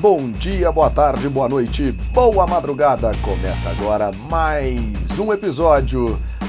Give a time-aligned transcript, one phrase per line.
[0.00, 3.10] Bom dia, boa tarde, boa noite, boa madrugada.
[3.22, 4.80] Começa agora mais
[5.18, 6.06] um episódio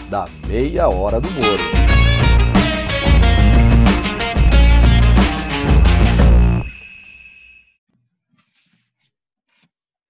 [0.09, 1.61] da Meia Hora do Moro.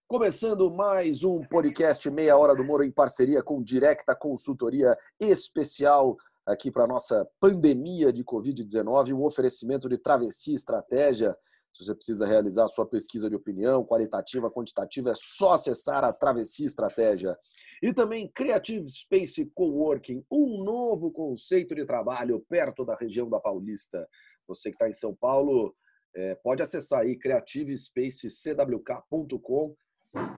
[0.08, 6.16] Começando mais um podcast Meia Hora do Moro em parceria com Directa Consultoria Especial
[6.46, 11.36] aqui para nossa pandemia de Covid-19, um oferecimento de travessia estratégia
[11.74, 16.66] se você precisa realizar sua pesquisa de opinião, qualitativa, quantitativa, é só acessar a Travessia
[16.66, 17.38] Estratégia.
[17.82, 24.06] E também Creative Space Coworking, um novo conceito de trabalho perto da região da Paulista.
[24.48, 25.74] Você que está em São Paulo,
[26.14, 29.76] é, pode acessar aí creativespacecwk.com.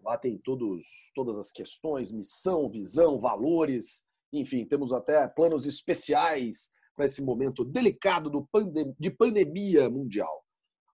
[0.03, 7.05] Lá tem todos, todas as questões, missão, visão, valores, enfim, temos até planos especiais para
[7.05, 10.42] esse momento delicado do pandem de pandemia mundial.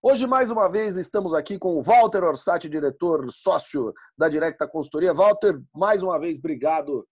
[0.02, 5.14] Hoje, mais uma vez, estamos aqui com o Walter Orsatti, diretor sócio da Directa Consultoria.
[5.14, 7.06] Walter, mais uma vez, obrigado.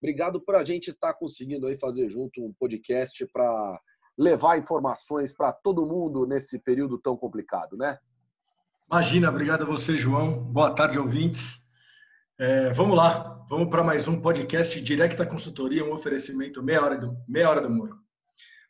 [0.00, 3.80] Obrigado por a gente estar tá conseguindo aí fazer junto um podcast para
[4.16, 7.98] levar informações para todo mundo nesse período tão complicado, né?
[8.88, 10.44] Imagina, obrigado a você, João.
[10.44, 11.68] Boa tarde, ouvintes.
[12.38, 17.16] É, vamos lá, vamos para mais um podcast Directa Consultoria, um oferecimento meia hora do,
[17.26, 18.01] meia hora do muro.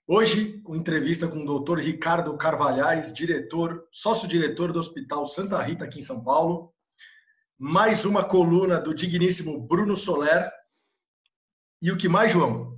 [0.07, 1.79] Hoje, com entrevista com o Dr.
[1.79, 6.73] Ricardo Carvalhais, diretor, sócio-diretor do Hospital Santa Rita, aqui em São Paulo.
[7.57, 10.51] Mais uma coluna do digníssimo Bruno Soler.
[11.81, 12.77] E o que mais, João?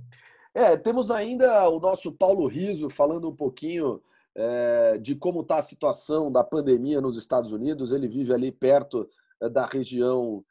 [0.53, 4.03] É, temos ainda o nosso Paulo Riso falando um pouquinho
[4.35, 7.91] é, de como está a situação da pandemia nos Estados Unidos.
[7.91, 9.09] Ele vive ali perto
[9.41, 10.45] é, da região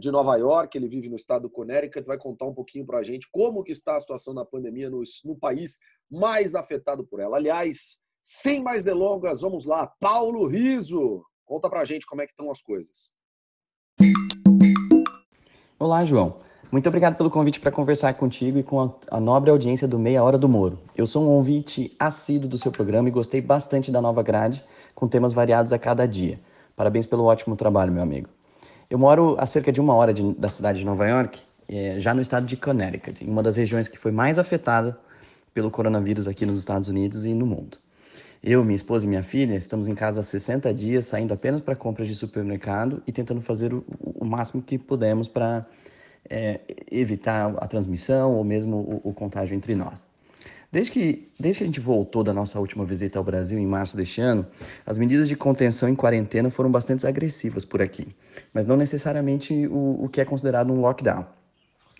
[0.00, 3.02] de Nova York, ele vive no estado do Connecticut, vai contar um pouquinho para a
[3.02, 5.78] gente como que está a situação da pandemia no, no país
[6.10, 7.36] mais afetado por ela.
[7.36, 9.86] Aliás, sem mais delongas, vamos lá.
[10.00, 13.12] Paulo Riso, conta pra gente como é que estão as coisas.
[15.78, 16.40] Olá, João.
[16.70, 20.22] Muito obrigado pelo convite para conversar contigo e com a, a, nobre audiência do Meia
[20.22, 20.78] Hora do Moro.
[20.94, 24.62] Eu sou um ouvinte assíduo do seu programa e gostei bastante da nova grade,
[24.94, 26.38] com temas variados a cada dia.
[26.76, 28.28] Parabéns pelo ótimo trabalho, meu amigo.
[28.90, 32.14] Eu moro a cerca de uma hora de, da cidade de Nova York, é, já
[32.14, 34.98] no estado de Connecticut, em uma das regiões que foi mais afetada
[35.52, 37.76] pelo coronavírus aqui nos Estados Unidos e no mundo.
[38.42, 41.76] Eu, minha esposa e minha filha estamos em casa há 60 dias, saindo apenas para
[41.76, 45.66] compras de supermercado e tentando fazer o, o máximo que pudemos para
[46.30, 46.60] é,
[46.90, 50.06] evitar a transmissão ou mesmo o, o, contágio entre nós.
[50.70, 53.96] Desde que, desde que a gente voltou da nossa última visita ao Brasil em março
[53.96, 54.46] deste ano,
[54.84, 58.08] as medidas de contenção em quarentena foram bastante agressivas por aqui,
[58.52, 61.24] mas não necessariamente o, o que é considerado um lockdown.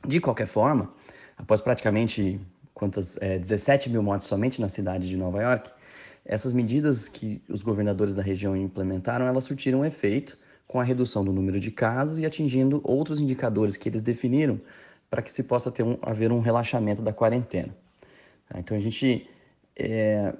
[0.06, 0.92] De qualquer forma,
[1.36, 2.38] após praticamente
[2.74, 5.70] quantas é, 17 mil mortes somente na cidade de Nova York,
[6.22, 10.36] essas medidas que os governadores da região implementaram, elas surtiram efeito
[10.66, 14.60] com a redução do número de casos e atingindo outros indicadores que eles definiram
[15.08, 17.74] para que se possa ter um, haver um relaxamento da quarentena.
[18.48, 18.59] Tá?
[18.59, 19.28] Então a gente
[19.76, 20.32] é,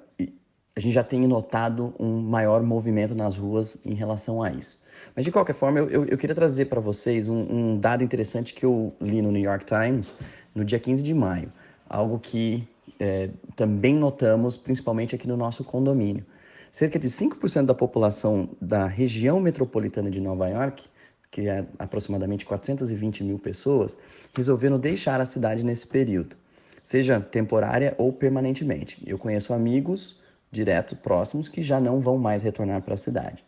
[0.75, 4.79] a gente já tem notado um maior movimento nas ruas em relação a isso.
[5.15, 8.53] Mas de qualquer forma, eu, eu, eu queria trazer para vocês um, um dado interessante
[8.53, 10.15] que eu li no New York Times
[10.53, 11.51] no dia 15 de maio
[11.89, 12.67] algo que
[12.99, 16.23] é, também notamos, principalmente aqui no nosso condomínio.
[16.71, 20.83] Cerca de 5% da população da região metropolitana de Nova York,
[21.31, 23.97] que é aproximadamente 420 mil pessoas,
[24.35, 26.35] resolveram deixar a cidade nesse período,
[26.83, 29.01] seja temporária ou permanentemente.
[29.05, 30.19] Eu conheço amigos
[30.51, 33.43] direto próximos que já não vão mais retornar para a cidade.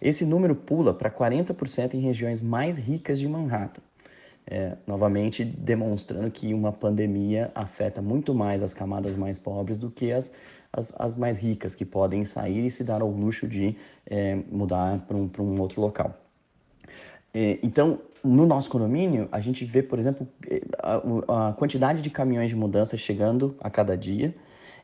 [0.00, 3.80] Esse número pula para 40% em regiões mais ricas de Manhattan,
[4.46, 10.12] é, novamente demonstrando que uma pandemia afeta muito mais as camadas mais pobres do que
[10.12, 10.32] as,
[10.72, 14.98] as, as mais ricas, que podem sair e se dar ao luxo de é, mudar
[15.06, 16.18] para um, um outro local.
[17.32, 22.10] É, então, no nosso condomínio, a gente vê, por exemplo, é, a, a quantidade de
[22.10, 24.34] caminhões de mudança chegando a cada dia,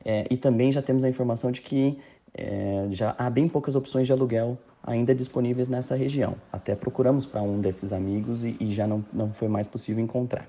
[0.04, 1.98] é, e também já temos a informação de que
[2.34, 6.34] é, já há bem poucas opções de aluguel ainda disponíveis nessa região.
[6.52, 10.46] Até procuramos para um desses amigos e, e, já não, não foi mais possível encontrar.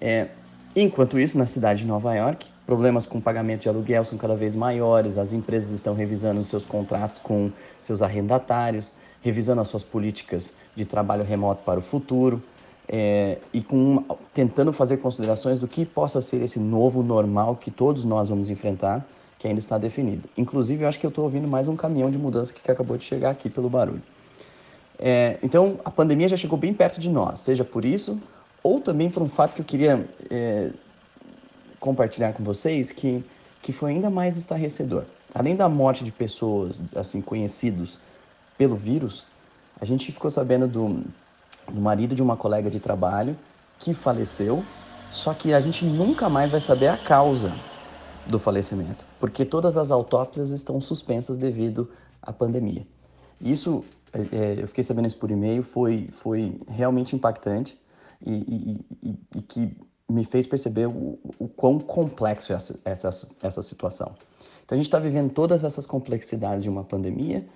[0.00, 0.28] É,
[0.74, 4.54] enquanto isso, na cidade de Nova York, problemas com pagamento de aluguel são cada vez
[4.54, 7.50] maiores, as empresas estão revisando seus contratos com
[7.82, 8.92] seus arrendatários,
[9.26, 12.40] revisando as suas políticas de trabalho remoto para o futuro.
[12.88, 18.04] É, e com, tentando fazer considerações do que possa ser esse novo normal que todos
[18.04, 19.04] nós vamos enfrentar
[19.40, 20.28] que ainda está definido.
[20.36, 23.02] Inclusive, eu acho que eu estou ouvindo mais um caminhão de mudança que acabou de
[23.02, 24.02] chegar aqui pelo barulho.
[24.98, 28.20] É, então, a pandemia já chegou bem perto de nós, seja por isso,
[28.62, 30.70] ou também por um fato que eu queria é,
[31.80, 33.22] compartilhar com vocês, que,
[33.60, 35.02] que foi ainda mais estarrecedor.
[35.34, 37.98] Além da morte de pessoas, assim, conhecidos
[38.56, 39.24] pelo vírus,
[39.80, 41.02] a gente ficou sabendo do,
[41.70, 43.36] do marido de uma colega de trabalho
[43.78, 44.64] que faleceu,
[45.10, 47.52] só que a gente nunca mais vai saber a causa
[48.26, 52.86] do falecimento, porque todas as autópsias estão suspensas devido à pandemia.
[53.40, 57.78] Isso, é, é eu fiquei sabendo isso por e-mail, foi, foi realmente impactante
[58.24, 59.76] e, e, e, e que
[60.08, 64.14] me fez perceber o, o quão complexo é essa, essa, essa situação.
[64.64, 67.46] Então a gente está vivendo todas essas complexidades de uma pandemia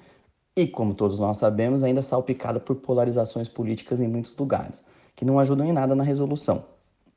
[0.56, 5.38] e, como todos nós sabemos, ainda salpicada por polarizações políticas em muitos lugares, que não
[5.38, 6.64] ajudam em nada na resolução.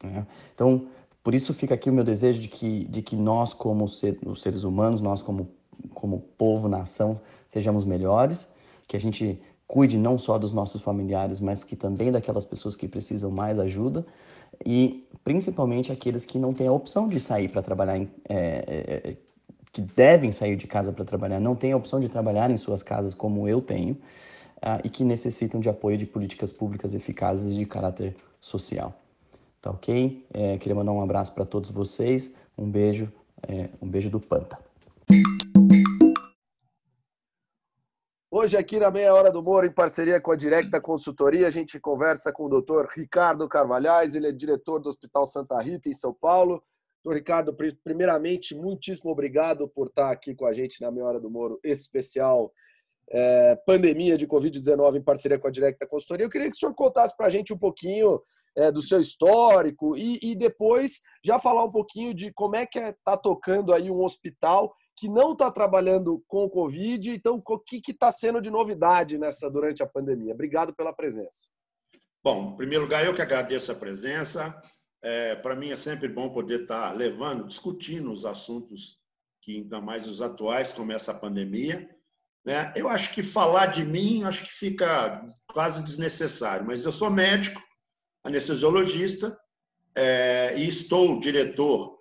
[0.03, 0.25] Né?
[0.53, 0.87] Então,
[1.23, 4.41] por isso fica aqui o meu desejo de que, de que nós, como ser, os
[4.41, 5.49] seres humanos, nós como,
[5.93, 8.51] como povo, nação, sejamos melhores,
[8.87, 12.87] que a gente cuide não só dos nossos familiares, mas que também daquelas pessoas que
[12.87, 14.05] precisam mais ajuda
[14.65, 19.17] e principalmente aqueles que não têm a opção de sair para trabalhar, é, é, é,
[19.73, 22.83] que devem sair de casa para trabalhar, não têm a opção de trabalhar em suas
[22.83, 27.65] casas como eu tenho uh, e que necessitam de apoio de políticas públicas eficazes de
[27.65, 28.93] caráter social.
[29.59, 30.23] Tá ok?
[30.31, 33.11] É, queria mandar um abraço para todos vocês, um beijo,
[33.47, 34.59] é, um beijo do Panta.
[38.29, 41.79] Hoje, aqui na Meia Hora do Moro, em parceria com a Directa Consultoria, a gente
[41.79, 46.13] conversa com o doutor Ricardo Carvalhais, ele é diretor do Hospital Santa Rita, em São
[46.13, 46.61] Paulo.
[47.03, 51.29] Doutor Ricardo, primeiramente, muitíssimo obrigado por estar aqui com a gente na Meia Hora do
[51.29, 52.53] Moro, especial
[53.09, 56.25] é, pandemia de Covid-19 em parceria com a Directa Consultoria.
[56.25, 58.21] Eu queria que o senhor contasse para a gente um pouquinho
[58.55, 62.79] é, do seu histórico e, e, depois já falar um pouquinho de como é que
[62.79, 67.11] está é, tá tocando aí um hospital que não está trabalhando com o Covid.
[67.11, 70.33] Então, o que está sendo de novidade nessa durante a pandemia?
[70.33, 71.49] Obrigado pela presença.
[72.23, 74.55] Bom, em primeiro lugar, eu que agradeço a presença.
[75.03, 79.03] É, Para mim é sempre bom poder estar tá levando, discutindo os assuntos
[79.41, 81.89] que ainda mais os atuais, como essa pandemia.
[82.45, 82.71] Né?
[82.75, 87.61] Eu acho que falar de mim, acho que fica quase desnecessário, mas eu sou médico,
[88.23, 89.37] anestesiologista,
[89.95, 91.99] é, e estou diretor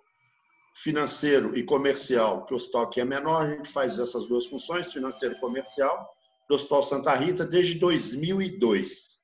[0.75, 5.35] financeiro e comercial, que o aqui é menor, a gente faz essas duas funções, financeiro
[5.35, 6.09] e comercial,
[6.49, 9.19] do Hospital Santa Rita desde 2002.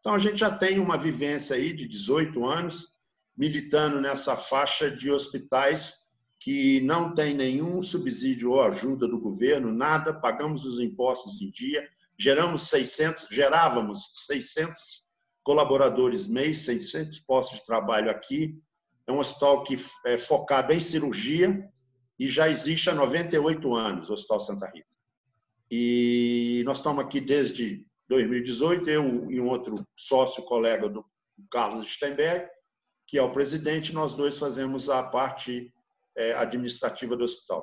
[0.00, 2.91] Então, a gente já tem uma vivência aí de 18 anos
[3.36, 10.12] militando nessa faixa de hospitais que não tem nenhum subsídio ou ajuda do governo, nada,
[10.12, 11.88] pagamos os impostos em dia,
[12.18, 15.06] geramos 600, gerávamos 600
[15.44, 18.60] colaboradores mês, 600 postos de trabalho aqui.
[19.06, 21.68] É um hospital que é focado em cirurgia
[22.18, 24.86] e já existe há 98 anos, o Hospital Santa Rita.
[25.70, 31.04] E nós estamos aqui desde 2018, eu e um outro sócio, colega do
[31.50, 32.46] Carlos Steinberg,
[33.12, 35.70] que é o presidente, nós dois fazemos a parte
[36.16, 37.62] é, administrativa do hospital.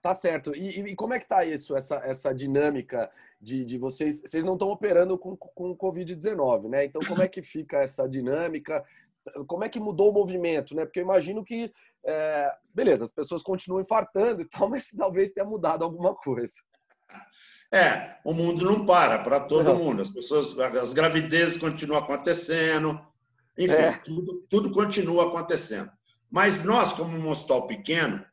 [0.00, 0.56] Tá certo.
[0.56, 4.22] E, e, como é que tá isso, essa, essa dinâmica de, de vocês?
[4.22, 6.86] Vocês não estão operando com, com Covid-19, né?
[6.86, 8.82] Então, como é que fica essa dinâmica?
[9.46, 10.86] Como é que mudou o movimento, né?
[10.86, 11.70] Porque eu imagino que,
[12.02, 16.54] é, beleza, as pessoas continuam infartando e tal, mas talvez tenha mudado alguma coisa.
[17.70, 19.76] É, o mundo não para para todo não.
[19.76, 20.00] mundo.
[20.00, 22.98] As pessoas, as gravidezes continuam acontecendo,
[23.58, 23.92] enfim, é.
[23.98, 25.90] tudo, tudo continua acontecendo.
[26.30, 28.24] Mas nós, como um hospital pequeno,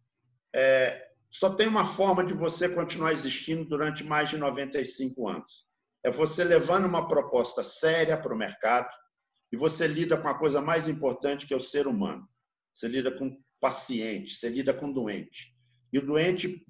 [0.53, 5.69] é, só tem uma forma de você continuar existindo durante mais de 95 anos.
[6.03, 8.89] É você levando uma proposta séria para o mercado
[9.51, 12.27] e você lida com a coisa mais importante que é o ser humano.
[12.73, 15.53] Você lida com paciente, você lida com doente.
[15.93, 16.65] E o doente,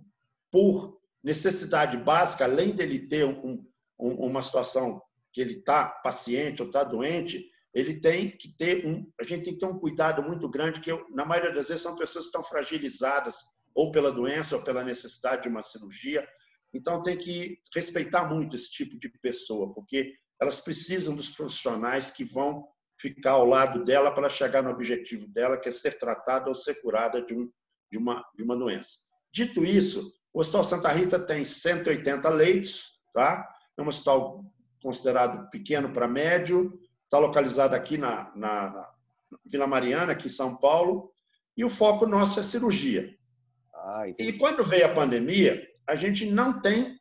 [0.51, 3.65] por necessidade básica, além dele ter um,
[3.99, 9.09] um, uma situação que ele está paciente ou está doente, ele tem que ter um,
[9.19, 11.83] a gente tem que ter um cuidado muito grande que eu, na maioria das vezes
[11.83, 13.35] são pessoas que estão fragilizadas
[13.73, 16.27] ou pela doença ou pela necessidade de uma cirurgia.
[16.73, 22.23] Então, tem que respeitar muito esse tipo de pessoa, porque elas precisam dos profissionais que
[22.23, 22.67] vão
[22.99, 26.81] ficar ao lado dela para chegar no objetivo dela, que é ser tratada ou ser
[26.81, 27.49] curada de, um,
[27.91, 28.99] de, uma, de uma doença.
[29.33, 33.47] Dito isso, o Hospital Santa Rita tem 180 leitos, tá?
[33.77, 34.43] é um hospital
[34.81, 36.79] considerado pequeno para médio,
[37.11, 38.89] está localizado aqui na, na, na
[39.45, 41.11] Vila Mariana, aqui em São Paulo,
[41.57, 43.13] e o foco nosso é cirurgia.
[43.75, 46.97] Ah, e quando veio a pandemia, a gente não tem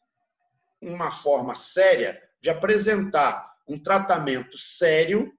[0.82, 5.32] uma forma séria de apresentar um tratamento sério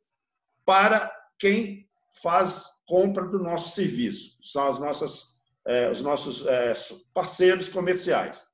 [0.63, 1.89] para quem
[2.23, 4.37] faz compra do nosso serviço.
[4.41, 5.35] São as nossas,
[5.67, 6.73] eh, os nossos eh,
[7.13, 8.45] parceiros comerciais.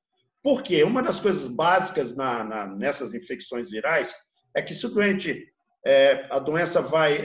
[0.42, 0.82] Por quê?
[0.82, 4.16] Uma das coisas básicas na, na, nessas infecções virais
[4.54, 5.46] é que se o doente,
[5.86, 7.18] eh, a doença vai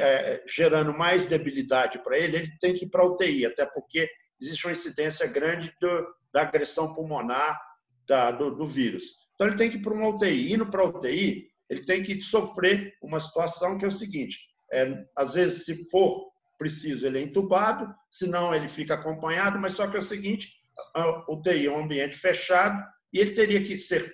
[0.48, 4.10] gerando mais debilidade para ele, ele tem que ir para UTI, até porque
[4.42, 7.60] existe uma incidência grande do, da agressão pulmonar
[8.08, 9.24] da, do, do vírus.
[9.34, 10.54] Então, ele tem que ir para uma UTI.
[10.54, 14.38] Indo para UTI, ele tem que sofrer uma situação que é o seguinte:
[14.72, 19.74] é, às vezes, se for preciso, ele é entubado, se não, ele fica acompanhado, mas
[19.74, 20.50] só que é o seguinte:
[20.96, 22.82] a UTI é um ambiente fechado
[23.12, 24.14] e ele teria que ser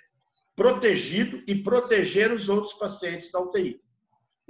[0.56, 3.80] protegido e proteger os outros pacientes da UTI.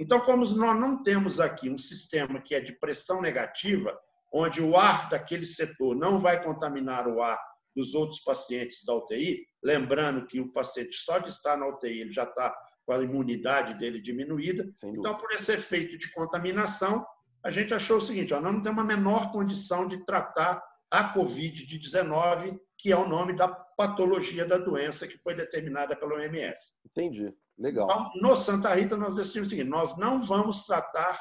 [0.00, 3.94] Então, como nós não temos aqui um sistema que é de pressão negativa,
[4.32, 7.38] onde o ar daquele setor não vai contaminar o ar
[7.76, 12.12] dos outros pacientes da UTI, lembrando que o paciente só de estar na UTI ele
[12.12, 14.66] já está com a imunidade dele diminuída.
[14.84, 17.04] Então, por esse efeito de contaminação,
[17.44, 22.58] a gente achou o seguinte: ó, não tem uma menor condição de tratar a Covid-19,
[22.78, 26.74] que é o nome da patologia da doença que foi determinada pela OMS.
[26.86, 27.34] Entendi.
[27.60, 27.84] Legal.
[27.84, 31.20] Então, no Santa Rita, nós decidimos o seguinte: nós não vamos tratar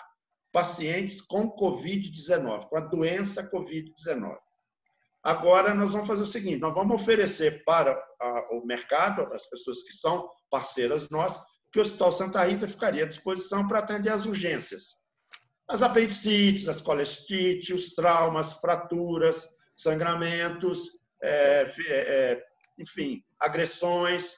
[0.54, 4.38] pacientes com Covid-19, com a doença Covid-19.
[5.22, 8.02] Agora, nós vamos fazer o seguinte: nós vamos oferecer para
[8.52, 13.08] o mercado, as pessoas que são parceiras nossas, que o Hospital Santa Rita ficaria à
[13.08, 14.98] disposição para atender as urgências.
[15.68, 22.44] As apendicites, as colestites, os traumas, fraturas, sangramentos, é, é,
[22.80, 24.38] enfim, agressões,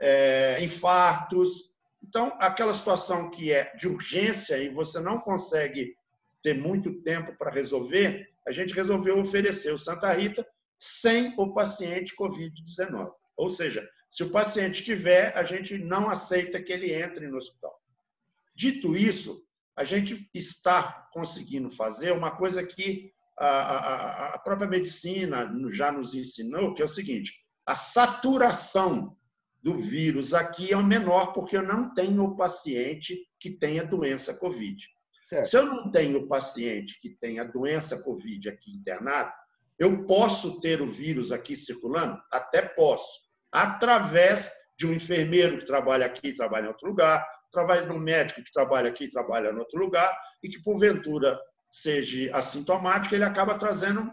[0.00, 1.72] é, infartos.
[2.02, 5.96] Então, aquela situação que é de urgência e você não consegue
[6.42, 10.46] ter muito tempo para resolver, a gente resolveu oferecer o Santa Rita
[10.78, 13.12] sem o paciente Covid-19.
[13.36, 17.80] Ou seja, se o paciente tiver, a gente não aceita que ele entre no hospital.
[18.54, 19.46] Dito isso,
[19.76, 26.14] a gente está conseguindo fazer uma coisa que a, a, a própria medicina já nos
[26.14, 29.16] ensinou, que é o seguinte: a saturação
[29.62, 34.34] do vírus aqui é o menor, porque eu não tenho o paciente que tenha doença
[34.34, 34.84] Covid.
[35.22, 35.48] Certo.
[35.48, 39.32] Se eu não tenho paciente que tenha doença Covid aqui internado,
[39.78, 42.20] eu posso ter o vírus aqui circulando?
[42.30, 43.22] Até posso.
[43.52, 48.42] Através de um enfermeiro que trabalha aqui, trabalha em outro lugar, através de um médico
[48.42, 51.38] que trabalha aqui, trabalha em outro lugar, e que, porventura,
[51.70, 54.12] seja assintomático, ele acaba trazendo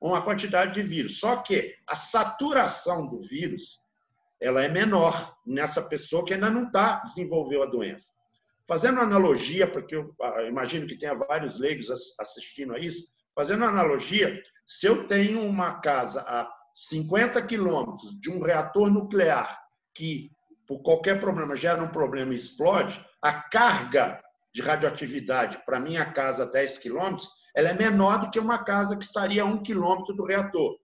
[0.00, 1.18] uma quantidade de vírus.
[1.20, 3.83] Só que a saturação do vírus
[4.40, 8.12] ela é menor nessa pessoa que ainda não está desenvolveu a doença.
[8.66, 14.40] Fazendo analogia, porque eu ah, imagino que tenha vários leigos assistindo a isso, fazendo analogia,
[14.66, 19.62] se eu tenho uma casa a 50 quilômetros de um reator nuclear
[19.94, 20.30] que,
[20.66, 24.22] por qualquer problema, gera um problema e explode, a carga
[24.52, 28.96] de radioatividade para minha casa a 10 quilômetros, ela é menor do que uma casa
[28.96, 30.76] que estaria a um quilômetro do reator.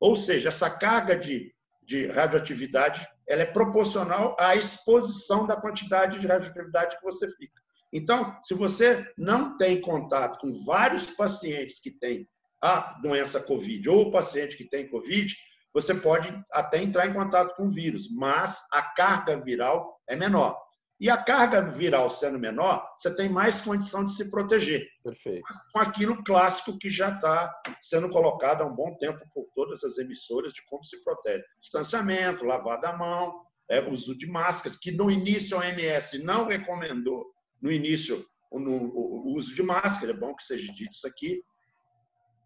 [0.00, 1.51] Ou seja, essa carga de
[1.84, 7.60] de radioatividade ela é proporcional à exposição da quantidade de radioatividade que você fica.
[7.92, 12.28] Então, se você não tem contato com vários pacientes que têm
[12.62, 15.34] a doença COVID ou o paciente que tem COVID,
[15.74, 20.58] você pode até entrar em contato com o vírus, mas a carga viral é menor.
[21.02, 24.86] E a carga viral sendo menor, você tem mais condição de se proteger.
[25.02, 25.42] Perfeito.
[25.42, 29.82] Mas com aquilo clássico que já está sendo colocado há um bom tempo por todas
[29.82, 31.42] as emissoras de como se protege.
[31.58, 33.34] Distanciamento, lavar da mão,
[33.68, 37.26] é, uso de máscaras, que no início a OMS não recomendou,
[37.60, 41.42] no início, o, o uso de máscara, é bom que seja dito isso aqui.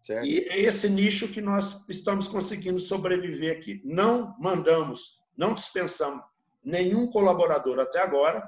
[0.01, 0.25] Certo.
[0.25, 3.83] E é esse nicho que nós estamos conseguindo sobreviver aqui.
[3.85, 6.23] Não mandamos, não dispensamos
[6.67, 8.47] nenhum colaborador até agora.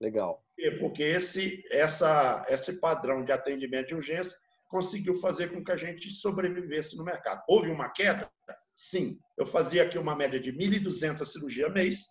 [0.00, 0.42] Legal.
[0.80, 4.36] Porque esse, essa, esse padrão de atendimento de urgência
[4.68, 7.42] conseguiu fazer com que a gente sobrevivesse no mercado.
[7.46, 8.30] Houve uma queda?
[8.74, 9.18] Sim.
[9.36, 12.06] Eu fazia aqui uma média de 1.200 cirurgias mês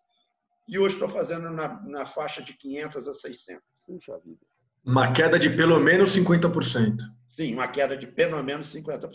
[0.68, 3.64] e hoje estou fazendo na, na faixa de 500 a 600.
[3.88, 4.40] Puxa vida.
[4.86, 6.98] Uma queda de pelo menos 50%.
[7.30, 9.10] Sim, uma queda de pelo menos 50%.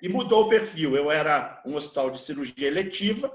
[0.00, 0.96] E mudou o perfil.
[0.96, 3.32] Eu era um hospital de cirurgia eletiva,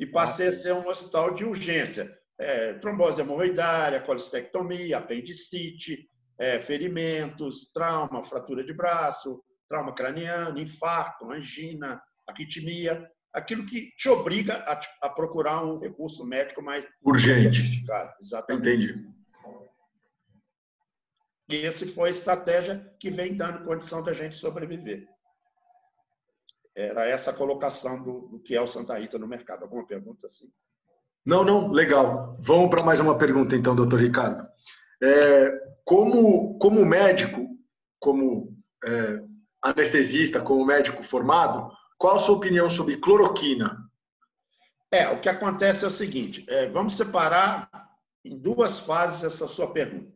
[0.00, 2.10] e passei a ser um hospital de urgência.
[2.38, 12.02] É, trombose hemorroidária, colestectomia, apendicite, é, ferimentos, trauma, fratura de braço, trauma craniano, infarto, angina,
[12.26, 17.84] arritmia, aquilo que te obriga a, a procurar um recurso médico mais urgente.
[18.22, 18.68] Exatamente.
[18.68, 19.10] Entendi.
[21.50, 25.06] E essa foi a estratégia que vem dando condição da gente sobreviver.
[26.76, 29.64] Era essa a colocação do, do que é o Santa Rita no mercado.
[29.64, 30.50] Alguma pergunta assim?
[31.24, 32.36] Não, não, legal.
[32.40, 34.46] Vamos para mais uma pergunta então, doutor Ricardo.
[35.02, 37.48] É, como, como médico,
[37.98, 39.22] como é,
[39.62, 43.78] anestesista, como médico formado, qual a sua opinião sobre cloroquina?
[44.90, 47.68] É, o que acontece é o seguinte: é, vamos separar
[48.24, 50.12] em duas fases essa sua pergunta.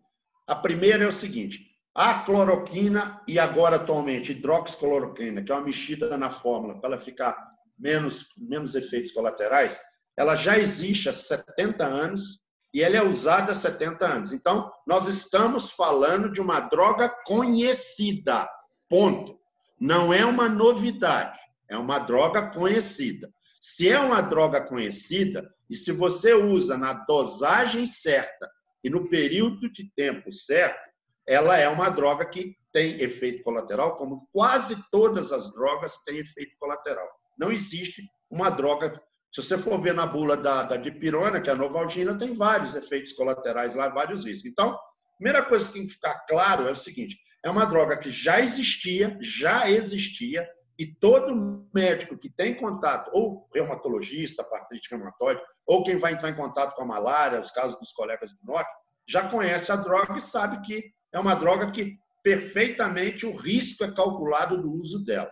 [0.46, 6.18] A primeira é o seguinte: a cloroquina e agora atualmente hidroxicloroquina, que é uma mexida
[6.18, 7.36] na fórmula para ela ficar
[7.78, 9.80] menos, menos efeitos colaterais,
[10.16, 12.40] ela já existe há 70 anos
[12.72, 14.32] e ela é usada há 70 anos.
[14.32, 18.48] Então, nós estamos falando de uma droga conhecida.
[18.88, 19.38] Ponto.
[19.78, 23.32] Não é uma novidade, é uma droga conhecida.
[23.60, 28.50] Se é uma droga conhecida, e se você usa na dosagem certa
[28.82, 30.93] e no período de tempo certo,
[31.26, 36.56] ela é uma droga que tem efeito colateral, como quase todas as drogas têm efeito
[36.58, 37.08] colateral.
[37.38, 39.00] Não existe uma droga.
[39.32, 42.74] Se você for ver na bula da, da dipirona, que é a novalgina, tem vários
[42.74, 44.50] efeitos colaterais lá, vários riscos.
[44.50, 44.78] Então,
[45.16, 48.40] primeira coisa que tem que ficar claro é o seguinte: é uma droga que já
[48.40, 55.96] existia, já existia, e todo médico que tem contato, ou reumatologista, artrite reumatoide, ou quem
[55.96, 58.70] vai entrar em contato com a malária, os casos dos colegas do norte,
[59.06, 63.92] já conhece a droga e sabe que é uma droga que perfeitamente o risco é
[63.92, 65.30] calculado do uso dela.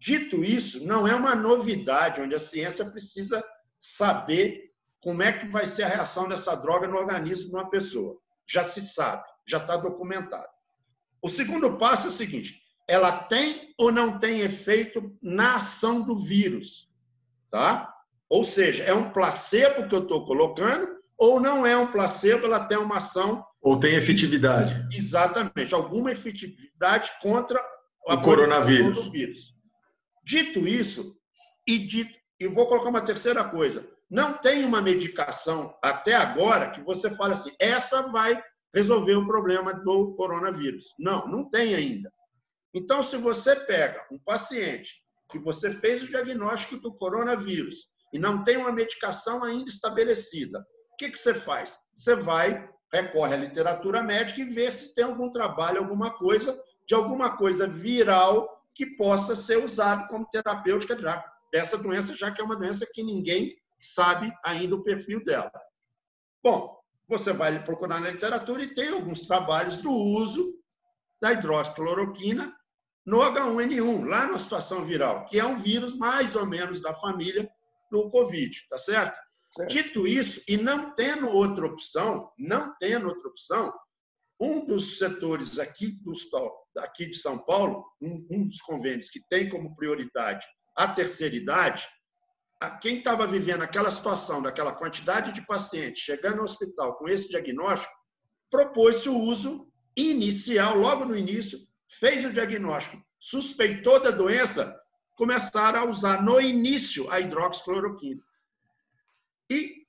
[0.00, 3.44] Dito isso, não é uma novidade onde a ciência precisa
[3.78, 4.70] saber
[5.02, 8.16] como é que vai ser a reação dessa droga no organismo de uma pessoa.
[8.46, 10.48] Já se sabe, já está documentado.
[11.20, 16.16] O segundo passo é o seguinte: ela tem ou não tem efeito na ação do
[16.16, 16.90] vírus,
[17.50, 17.94] tá?
[18.26, 22.64] Ou seja, é um placebo que eu estou colocando ou não é um placebo, ela
[22.64, 24.86] tem uma ação ou tem efetividade.
[24.90, 27.62] Exatamente, alguma efetividade contra
[28.06, 29.04] o coronavírus.
[29.04, 29.54] Do vírus.
[30.24, 31.14] Dito isso,
[31.68, 36.80] e dito, e vou colocar uma terceira coisa, não tem uma medicação até agora que
[36.80, 38.42] você fale assim, essa vai
[38.74, 40.86] resolver o problema do coronavírus.
[40.98, 42.10] Não, não tem ainda.
[42.72, 48.42] Então, se você pega um paciente que você fez o diagnóstico do coronavírus e não
[48.42, 50.64] tem uma medicação ainda estabelecida,
[51.00, 51.78] que, que você faz?
[51.94, 56.94] Você vai, recorre à literatura médica e vê se tem algum trabalho, alguma coisa, de
[56.94, 60.94] alguma coisa viral que possa ser usado como terapêutica
[61.50, 65.50] dessa doença, já que é uma doença que ninguém sabe ainda o perfil dela.
[66.42, 66.78] Bom,
[67.08, 70.54] você vai procurar na literatura e tem alguns trabalhos do uso
[71.18, 72.54] da hidroxicloroquina
[73.06, 77.50] no H1N1, lá na situação viral, que é um vírus mais ou menos da família
[77.90, 79.29] do Covid, tá certo?
[79.68, 83.72] Dito isso, e não tendo outra opção, não tendo outra opção,
[84.40, 86.12] um dos setores aqui, do,
[86.78, 91.86] aqui de São Paulo, um, um dos convênios que tem como prioridade a terceira idade,
[92.60, 97.28] a quem estava vivendo aquela situação, daquela quantidade de pacientes chegando ao hospital com esse
[97.28, 97.92] diagnóstico,
[98.50, 101.58] propôs-se o uso inicial, logo no início,
[101.88, 104.78] fez o diagnóstico, suspeitou da doença,
[105.16, 108.22] começaram a usar no início a hidroxicloroquina.
[109.50, 109.86] E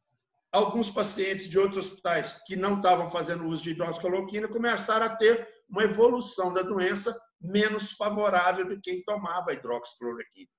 [0.52, 5.48] alguns pacientes de outros hospitais que não estavam fazendo uso de hidroxicloroquina começaram a ter
[5.70, 10.50] uma evolução da doença menos favorável do que quem tomava hidroxicloroquina.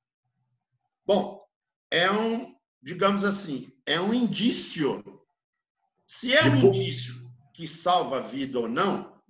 [1.04, 1.44] Bom,
[1.90, 5.02] é um, digamos assim, é um indício.
[6.06, 9.20] Se é um indício que salva a vida ou não,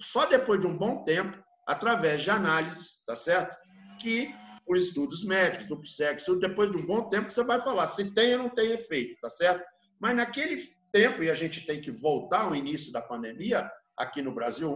[0.00, 3.56] só depois de um bom tempo através de análises, tá certo?
[4.00, 4.34] Que
[4.68, 8.34] por estudos médicos, do sexo, depois de um bom tempo você vai falar se tem
[8.34, 9.64] ou não tem efeito, tá certo?
[9.98, 14.34] Mas naquele tempo, e a gente tem que voltar ao início da pandemia, aqui no
[14.34, 14.70] Brasil,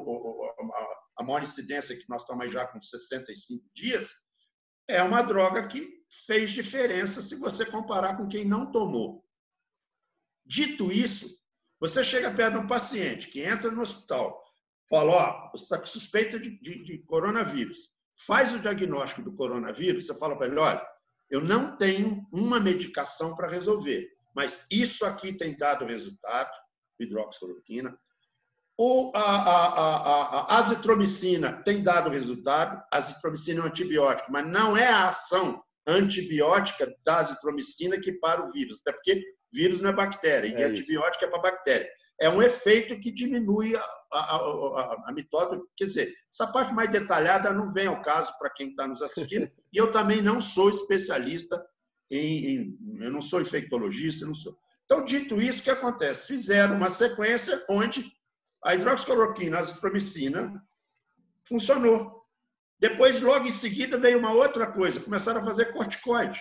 [1.19, 4.11] a maior incidência que nós estamos já com 65 dias,
[4.89, 9.23] é uma droga que fez diferença se você comparar com quem não tomou.
[10.45, 11.39] Dito isso,
[11.79, 14.43] você chega perto de um paciente que entra no hospital
[14.93, 17.91] fala, ó, com suspeita de, de, de, coronavírus.
[18.27, 20.87] Faz o diagnóstico do coronavírus, você fala para ele, olha,
[21.31, 26.51] eu não tenho uma medicação para resolver, mas isso aqui tem dado resultado,
[27.01, 27.97] hidroxicloroquina.
[28.79, 34.47] O, a, a, a, a, azitromicina tem dado resultado, a azitromicina é um antibiótico, mas
[34.47, 39.91] não é a ação antibiótica da azitromicina que para o vírus, até porque vírus não
[39.91, 41.91] é bactéria, e é antibiótico é para bactéria
[42.23, 43.81] é um efeito que diminui a,
[44.13, 45.61] a, a, a mitose.
[45.77, 49.51] Quer dizer, essa parte mais detalhada não vem ao caso para quem está nos assistindo.
[49.73, 51.61] E eu também não sou especialista
[52.09, 54.57] em, em, Eu não sou infectologista, não sou.
[54.85, 56.29] Então, dito isso, o que acontece?
[56.29, 58.09] Fizeram uma sequência onde
[58.65, 60.65] a hidroxicloroquina, a azitromicina,
[61.43, 62.23] funcionou.
[62.79, 65.01] Depois, logo em seguida, veio uma outra coisa.
[65.01, 66.41] Começaram a fazer corticoide,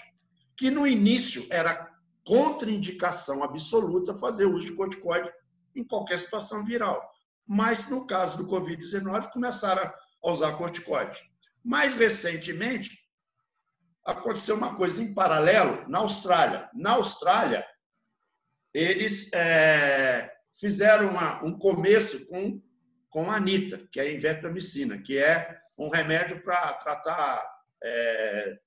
[0.55, 1.89] que no início era
[2.23, 5.31] contraindicação absoluta fazer uso de corticoide
[5.75, 7.01] em qualquer situação viral.
[7.45, 9.91] Mas, no caso do Covid-19, começaram
[10.23, 11.19] a usar corticoide.
[11.63, 12.99] Mais recentemente,
[14.05, 16.69] aconteceu uma coisa em paralelo na Austrália.
[16.73, 17.65] Na Austrália,
[18.73, 22.62] eles é, fizeram uma, um começo com,
[23.10, 27.43] com a Anita, que é a invertamicina, que é um remédio para tratar.
[27.84, 28.60] É,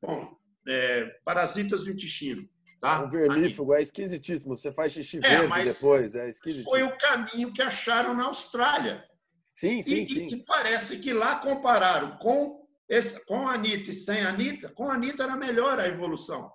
[0.00, 2.48] bom, é, parasitas do intestino.
[2.80, 3.02] Tá?
[3.02, 4.56] Um vermífugo é esquisitíssimo.
[4.56, 6.70] Você faz xixi é, verde depois, é esquisitíssimo.
[6.70, 9.06] Foi o caminho que acharam na Austrália.
[9.52, 10.28] Sim, sim, e, sim.
[10.28, 14.90] E parece que lá compararam com, esse, com a Anitta e sem a Anitta, com
[14.90, 16.50] a Anitta era melhor a evolução.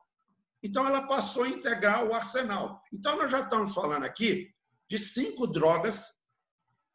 [0.64, 2.82] Então ela passou a integrar o arsenal.
[2.92, 4.50] Então nós já estamos falando aqui
[4.90, 6.16] de cinco drogas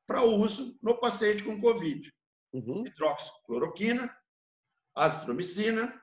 [0.05, 2.13] para uso no paciente com Covid.
[2.53, 2.85] Uhum.
[2.85, 4.13] Hidroxicloroquina,
[4.93, 6.03] azitromicina,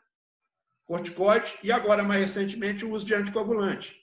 [0.88, 3.94] corticoide e agora, mais recentemente, o uso de anticoagulante.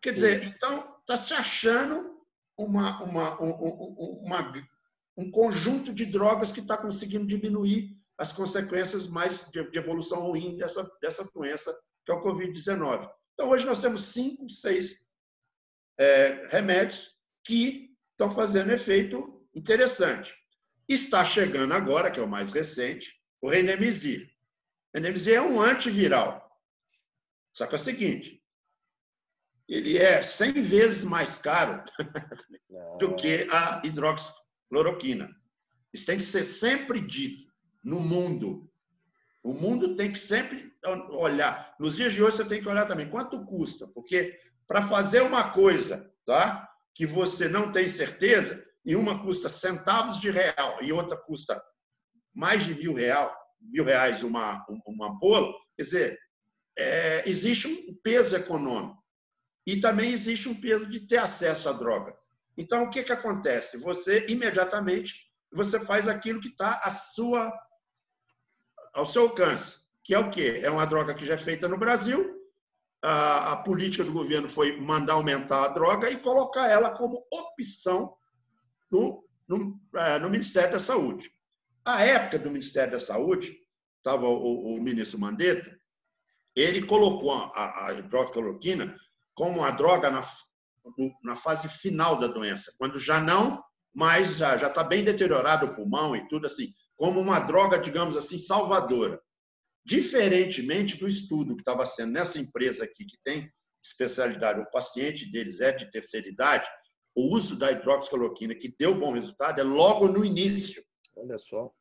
[0.00, 2.18] Quer dizer, então, está se achando
[2.56, 4.52] uma, uma, uma,
[5.16, 10.56] um conjunto de drogas que está conseguindo diminuir as consequências mais de, de evolução ruim
[10.56, 13.08] dessa, dessa doença, que é o Covid-19.
[13.34, 15.04] Então, hoje nós temos cinco, seis
[15.98, 20.34] é, remédios que estão fazendo efeito interessante.
[20.88, 24.31] Está chegando agora, que é o mais recente, o Renemesir.
[24.94, 26.50] Renemesir é um antiviral.
[27.52, 28.42] Só que é o seguinte,
[29.68, 31.82] ele é 100 vezes mais caro
[32.98, 35.30] do que a hidroxicloroquina.
[35.92, 37.50] Isso tem que ser sempre dito
[37.84, 38.70] no mundo.
[39.42, 40.72] O mundo tem que sempre
[41.10, 41.74] olhar.
[41.78, 45.50] Nos dias de hoje, você tem que olhar também quanto custa, porque para fazer uma
[45.50, 51.16] coisa tá, que você não tem certeza, e uma custa centavos de real e outra
[51.16, 51.62] custa
[52.34, 56.18] mais de mil, real, mil reais uma, uma bolo, quer dizer,
[56.76, 59.02] é, existe um peso econômico
[59.66, 62.16] e também existe um peso de ter acesso à droga.
[62.56, 63.78] Então, o que, que acontece?
[63.78, 67.52] Você, imediatamente, você faz aquilo que está sua,
[68.94, 70.60] ao seu alcance, que é o quê?
[70.62, 72.42] É uma droga que já é feita no Brasil,
[73.02, 78.14] a, a política do governo foi mandar aumentar a droga e colocar ela como opção
[78.90, 81.30] no, no, é, no Ministério da Saúde.
[81.84, 83.56] A época do Ministério da Saúde,
[83.98, 85.78] estava o, o, ministro Mandetta,
[86.54, 88.96] ele colocou a, a hidroxicloroquina
[89.34, 90.22] como uma droga na,
[91.22, 93.62] na fase final da doença, quando já não,
[93.94, 98.38] mas já está bem deteriorado o pulmão e tudo assim, como uma droga, digamos assim,
[98.38, 99.20] salvadora.
[99.84, 103.50] Diferentemente do estudo que estava sendo nessa empresa aqui, que tem
[103.84, 106.68] especialidade, o paciente deles é de terceira idade,
[107.16, 110.82] o uso da hidroxicloroquina, que deu bom resultado, é logo no início.
[111.16, 111.72] Olha só.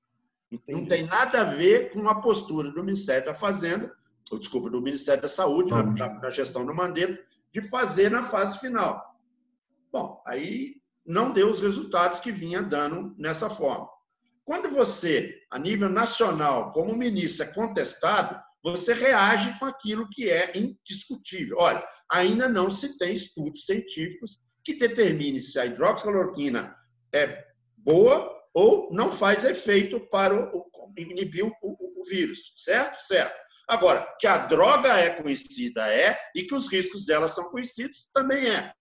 [0.52, 0.82] Entendi.
[0.82, 3.92] Não tem nada a ver com a postura do Ministério da Fazenda,
[4.30, 7.18] ou desculpa, do Ministério da Saúde, na, na, gestão do Mandetta,
[7.54, 9.02] de fazer na fase final.
[9.92, 13.90] Bom, aí não deu os resultados que vinha dando nessa forma.
[14.44, 20.58] Quando você, a nível nacional, como ministro, é contestado, você reage com aquilo que é
[20.58, 21.58] indiscutível.
[21.60, 26.76] Olha, ainda não se tem estudos científicos que determine se a hidroxicloroquina
[27.14, 27.46] é
[27.78, 33.00] boa ou não faz efeito para o, inibir o, o, o vírus, certo?
[33.02, 33.36] Certo.
[33.68, 38.50] Agora, que a droga é conhecida é e que os riscos dela são conhecidos também
[38.50, 38.74] é.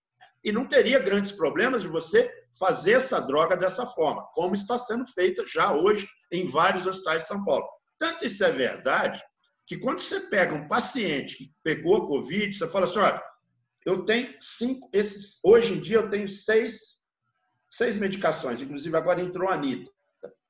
[0.42, 2.28] E não teria grandes problemas de você
[2.59, 7.28] fazer essa droga dessa forma, como está sendo feita já hoje em vários hospitais de
[7.28, 7.66] São Paulo.
[7.98, 9.22] Tanto isso é verdade
[9.66, 13.22] que quando você pega um paciente que pegou Covid, você fala assim, olha,
[13.87, 16.89] eu tenho cinco, esses, hoje em dia eu tenho seis,
[17.70, 19.90] seis medicações, inclusive agora entrou a Anitta.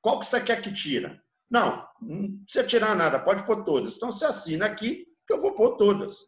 [0.01, 1.21] Qual que você quer que tira?
[1.49, 3.95] Não, não precisa tirar nada, pode pôr todas.
[3.95, 6.25] Então você assina aqui que eu vou pôr todas.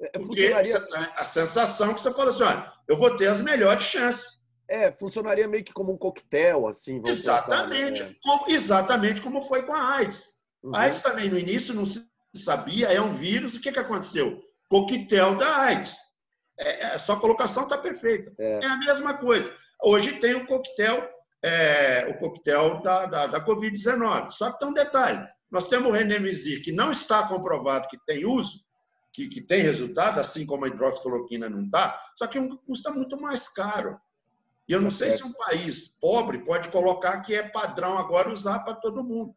[0.00, 0.88] É, Porque funcionaria...
[1.16, 4.38] a sensação que você falou assim, olha, eu vou ter as melhores chances.
[4.68, 7.02] É, funcionaria meio que como um coquetel, assim.
[7.06, 8.16] exatamente, pensar, né?
[8.22, 10.34] como, exatamente como foi com a AIDS.
[10.62, 10.76] Uhum.
[10.76, 14.40] A AIDS também no início não se sabia, é um vírus, o que, que aconteceu?
[14.70, 15.96] coquetel da AIDS.
[16.58, 18.30] É, é, sua colocação está perfeita.
[18.38, 18.60] É.
[18.62, 18.66] é.
[18.66, 19.52] a mesma coisa.
[19.82, 21.08] Hoje tem o coquetel,
[21.42, 24.30] é, o coquetel da, da, da Covid-19.
[24.30, 25.26] Só que tem um detalhe.
[25.50, 28.60] Nós temos o Renemesir, que não está comprovado que tem uso,
[29.12, 33.48] que, que tem resultado, assim como a hidroxicloroquina não está, só que custa muito mais
[33.48, 33.98] caro.
[34.68, 38.32] E eu não tá sei se um país pobre pode colocar que é padrão agora
[38.32, 39.34] usar para todo mundo.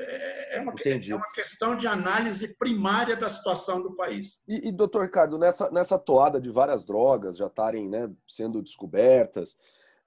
[0.00, 4.40] É, é uma, é uma questão de análise primária da situação do país.
[4.46, 9.56] E, e doutor Ricardo, nessa, nessa toada de várias drogas já estarem né, sendo descobertas,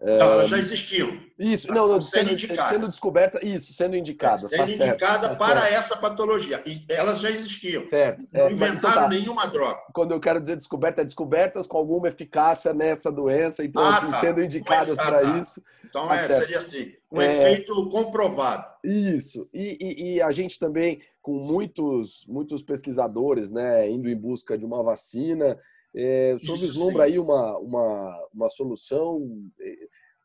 [0.01, 1.15] não, elas já existiam.
[1.37, 2.29] Isso, não, não sendo,
[2.69, 4.49] sendo, descoberta, isso, sendo indicada.
[4.49, 5.73] Sendo tá indicada tá para certo.
[5.75, 6.61] essa patologia.
[6.65, 7.85] E elas já existiam.
[7.87, 8.27] Certo.
[8.33, 9.09] Não é, inventaram então tá.
[9.09, 9.79] nenhuma droga.
[9.93, 14.09] Quando eu quero dizer descoberta, é descobertas com alguma eficácia nessa doença, então, ah, assim,
[14.09, 14.19] tá.
[14.19, 15.61] sendo indicadas para ah, isso.
[15.85, 17.27] Então, tá é, seria assim, um é...
[17.27, 18.65] efeito comprovado.
[18.83, 19.47] Isso.
[19.53, 24.65] E, e, e, a gente também, com muitos, muitos pesquisadores, né, indo em busca de
[24.65, 25.59] uma vacina,
[25.95, 29.21] é, o senhor vislumbra aí uma, uma, uma solução?
[29.59, 29.75] É,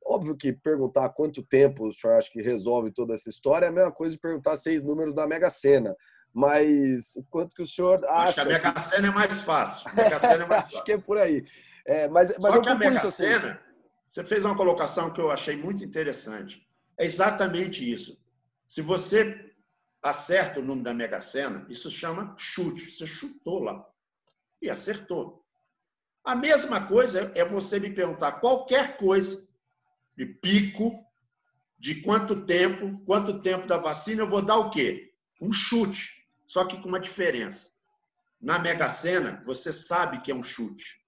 [0.04, 3.72] óbvio que perguntar quanto tempo o senhor acha que resolve toda essa história é a
[3.72, 5.96] mesma coisa de perguntar seis números da Mega Sena.
[6.32, 8.22] Mas o quanto que o senhor acha.
[8.22, 8.80] Acho que a Mega.
[8.80, 9.88] Sena é mais fácil.
[9.90, 10.76] A Mega Sena é mais fácil.
[10.76, 11.44] acho que é por aí.
[11.86, 13.22] É, mas, mas Só que a Mega isso, assim.
[13.24, 13.60] Sena,
[14.06, 16.60] você fez uma colocação que eu achei muito interessante.
[16.98, 18.18] É exatamente isso.
[18.68, 19.50] Se você
[20.02, 22.90] acerta o número da Mega Sena, isso chama chute.
[22.90, 23.84] Você chutou lá
[24.60, 25.45] e acertou.
[26.26, 29.46] A mesma coisa é você me perguntar qualquer coisa
[30.16, 31.06] de pico,
[31.78, 35.14] de quanto tempo, quanto tempo da vacina, eu vou dar o quê?
[35.40, 37.70] Um chute, só que com uma diferença.
[38.40, 41.00] Na Mega Sena, você sabe que é um chute.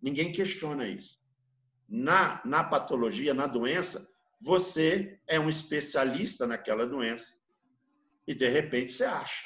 [0.00, 1.20] Ninguém questiona isso.
[1.88, 4.08] Na, na patologia, na doença,
[4.40, 7.36] você é um especialista naquela doença.
[8.28, 9.44] E, de repente, você acha.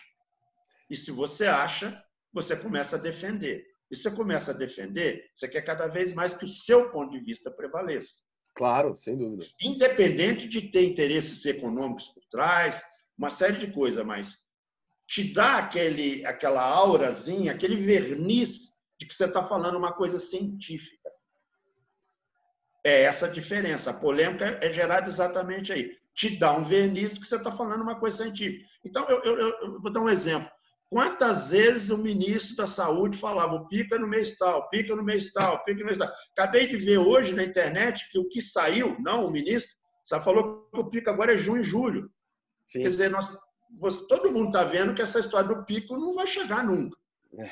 [0.91, 3.76] E se você acha, você começa a defender.
[3.91, 7.25] E você começa a defender, você quer cada vez mais que o seu ponto de
[7.25, 8.27] vista prevaleça.
[8.55, 9.45] Claro, sem dúvida.
[9.63, 12.83] Independente de ter interesses econômicos por trás,
[13.17, 14.47] uma série de coisas, mas
[15.07, 21.11] te dá aquele, aquela aurazinha, aquele verniz de que você está falando uma coisa científica.
[22.85, 23.91] É essa a diferença.
[23.91, 25.97] A polêmica é gerada exatamente aí.
[26.15, 28.67] Te dá um verniz de que você está falando uma coisa científica.
[28.85, 30.51] Então, eu, eu, eu vou dar um exemplo.
[30.89, 35.63] Quantas vezes o ministro da Saúde falava pica no mês tal, pica no mês tal,
[35.65, 36.09] pica no mês tal.
[36.37, 40.69] Acabei de ver hoje na internet que o que saiu, não, o ministro, só falou
[40.73, 42.09] que o pico agora é junho e julho.
[42.67, 42.83] Sim.
[42.83, 43.37] Quer dizer, nós,
[43.81, 46.97] você, todo mundo está vendo que essa história do pico não vai chegar nunca.
[47.39, 47.51] É.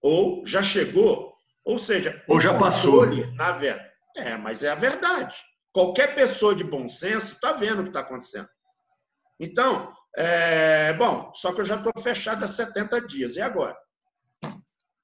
[0.00, 3.04] Ou já chegou, ou seja, ou já passou.
[3.34, 3.90] Na verdade.
[4.16, 5.36] É, mas é a verdade.
[5.72, 8.48] Qualquer pessoa de bom senso está vendo o que está acontecendo.
[9.38, 13.36] Então, é, bom, só que eu já estou fechado há 70 dias.
[13.36, 13.76] E agora?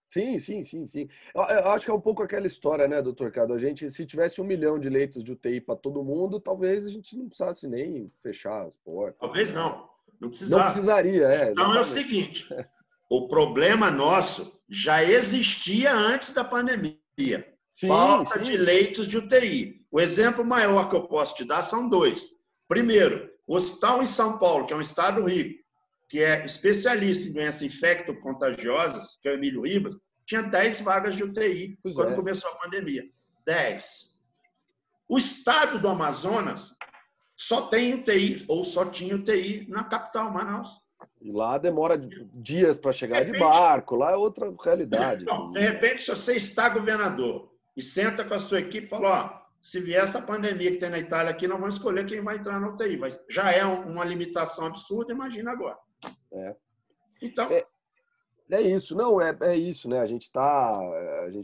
[0.08, 1.08] Sim, sim, sim, sim.
[1.34, 3.52] Eu, eu, acho que é um pouco aquela história, né, doutor Cado?
[3.52, 6.90] A gente, se tivesse um milhão de leitos de UTI para todo mundo, talvez a
[6.90, 9.20] gente não precisasse nem fechar as portas.
[9.20, 9.88] Talvez não.
[10.20, 10.64] Não precisava.
[10.64, 11.50] Não precisaria, é.
[11.50, 12.48] Então é o seguinte:
[13.10, 16.98] o problema nosso já existia antes da pandemia.
[17.70, 18.42] Sim, Falta sim.
[18.42, 19.84] de leitos de UTI.
[19.90, 22.30] O exemplo maior que eu posso te dar são dois.
[22.66, 25.64] Primeiro, o hospital em São Paulo, que é um estado rico,
[26.08, 31.22] que é especialista em doenças infecto-contagiosas, que é o Emílio Ribas, tinha 10 vagas de
[31.22, 32.16] UTI pois quando é.
[32.16, 33.04] começou a pandemia.
[33.44, 34.16] 10.
[35.08, 36.76] O estado do Amazonas
[37.36, 40.68] só tem UTI, ou só tinha UTI na capital, Manaus.
[41.20, 45.24] E lá demora dias para chegar de, repente, de, barco, lá é outra realidade.
[45.24, 49.10] Não, de repente, se você está governador e senta com a sua equipe e fala,
[49.10, 52.36] ó, se vier essa pandemia que tem na Itália aqui, nós vamos escolher quem vai
[52.36, 52.96] entrar na UTI.
[52.96, 55.76] Mas já é uma limitação absurda, imagina agora.
[56.32, 56.54] É.
[57.20, 57.50] Então.
[57.50, 57.66] É,
[58.52, 59.98] é isso, não, é, é isso, né?
[59.98, 60.78] A gente está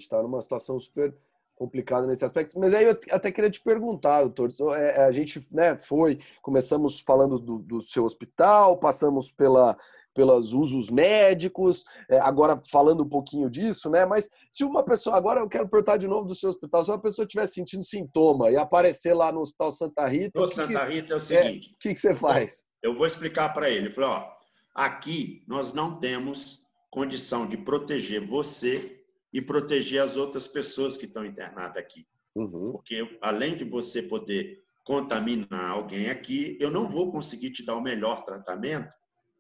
[0.08, 1.12] tá numa situação super
[1.56, 2.56] complicada nesse aspecto.
[2.60, 4.78] Mas aí eu até queria te perguntar, doutor.
[4.78, 9.76] É, a gente né, foi, começamos falando do, do seu hospital, passamos pela
[10.14, 14.04] pelos usos médicos, é, agora falando um pouquinho disso, né?
[14.04, 17.00] Mas se uma pessoa, agora eu quero perguntar de novo do seu hospital, se uma
[17.00, 20.40] pessoa estiver sentindo sintoma e aparecer lá no Hospital Santa Rita.
[20.40, 22.64] No Santa Rita é o seguinte: o que, que você faz?
[22.82, 23.90] Eu vou explicar para ele.
[23.90, 24.28] Falei, ó,
[24.74, 29.00] aqui nós não temos condição de proteger você
[29.32, 32.06] e proteger as outras pessoas que estão internadas aqui.
[32.34, 32.72] Uhum.
[32.72, 37.80] Porque além de você poder contaminar alguém aqui, eu não vou conseguir te dar o
[37.82, 38.92] melhor tratamento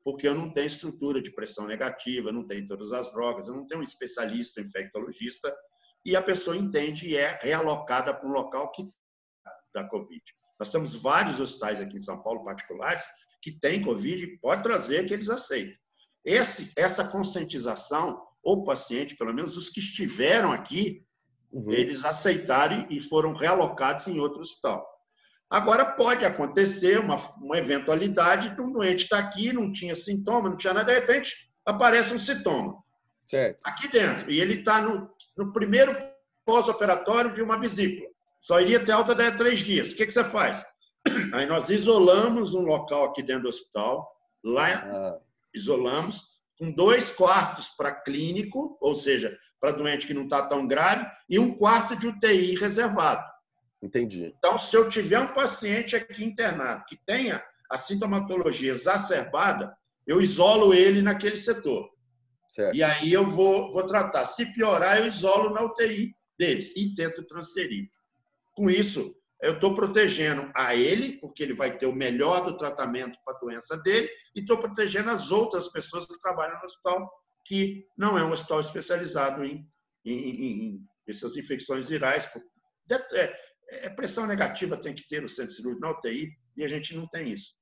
[0.04, 3.54] porque eu não tenho estrutura de pressão negativa, eu não tenho todas as drogas, eu
[3.54, 5.52] não tenho um especialista, um infectologista,
[6.04, 8.82] e a pessoa entende e é realocada para um local que
[9.72, 10.22] da Covid.
[10.58, 13.04] Nós temos vários hospitais aqui em São Paulo, particulares,
[13.40, 15.76] que têm Covid e pode trazer que eles aceitem.
[16.24, 21.04] Esse, essa conscientização, o paciente, pelo menos os que estiveram aqui,
[21.50, 21.70] uhum.
[21.72, 24.86] eles aceitaram e foram realocados em outro hospital.
[25.52, 30.48] Agora, pode acontecer uma, uma eventualidade de um doente estar tá aqui, não tinha sintoma,
[30.48, 32.82] não tinha nada, de repente aparece um sintoma.
[33.22, 33.60] Certo.
[33.62, 34.30] Aqui dentro.
[34.30, 35.94] E ele está no, no primeiro
[36.46, 38.08] pós-operatório de uma vesícula.
[38.40, 39.92] Só iria ter alta daqui a três dias.
[39.92, 40.64] O que, que você faz?
[41.34, 44.10] Aí nós isolamos um local aqui dentro do hospital,
[44.42, 45.18] lá ah.
[45.54, 51.06] isolamos, com dois quartos para clínico, ou seja, para doente que não está tão grave,
[51.28, 53.31] e um quarto de UTI reservado.
[53.82, 54.32] Entendi.
[54.38, 60.72] Então, se eu tiver um paciente aqui internado que tenha a sintomatologia exacerbada, eu isolo
[60.72, 61.90] ele naquele setor.
[62.48, 62.76] Certo.
[62.76, 64.26] E aí eu vou, vou tratar.
[64.26, 67.88] Se piorar, eu isolo na UTI deles e tento transferir.
[68.52, 73.18] Com isso, eu estou protegendo a ele, porque ele vai ter o melhor do tratamento
[73.24, 77.10] para a doença dele, e estou protegendo as outras pessoas que trabalham no hospital,
[77.44, 79.66] que não é um hospital especializado em,
[80.04, 82.28] em, em, em essas infecções virais.
[83.72, 87.06] É, pressão negativa tem que ter no centro cirúrgico, na UTI, e a gente não
[87.08, 87.54] tem isso.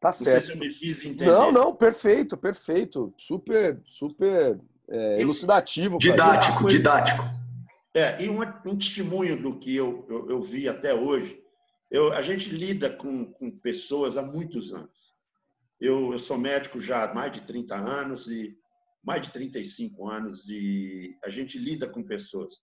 [0.00, 0.46] Tá certo.
[0.46, 1.26] se eu me fiz entender.
[1.26, 3.12] Não, não, perfeito, perfeito.
[3.18, 5.98] Super, super é, elucidativo.
[5.98, 7.22] Didático, didático.
[7.94, 11.42] É, e um, um testemunho do que eu, eu, eu, vi até hoje,
[11.90, 15.12] eu, a gente lida com, com pessoas há muitos anos.
[15.80, 18.56] Eu, eu sou médico já há mais de 30 anos e
[19.02, 22.62] mais de 35 anos e a gente lida com pessoas.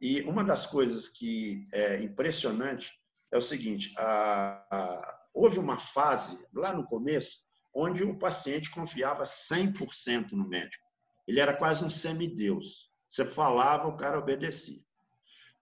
[0.00, 2.92] E uma das coisas que é impressionante
[3.32, 9.24] é o seguinte: a, a, houve uma fase lá no começo onde o paciente confiava
[9.24, 10.84] 100% no médico.
[11.26, 12.90] Ele era quase um semideus.
[13.08, 14.80] Você falava, o cara obedecia.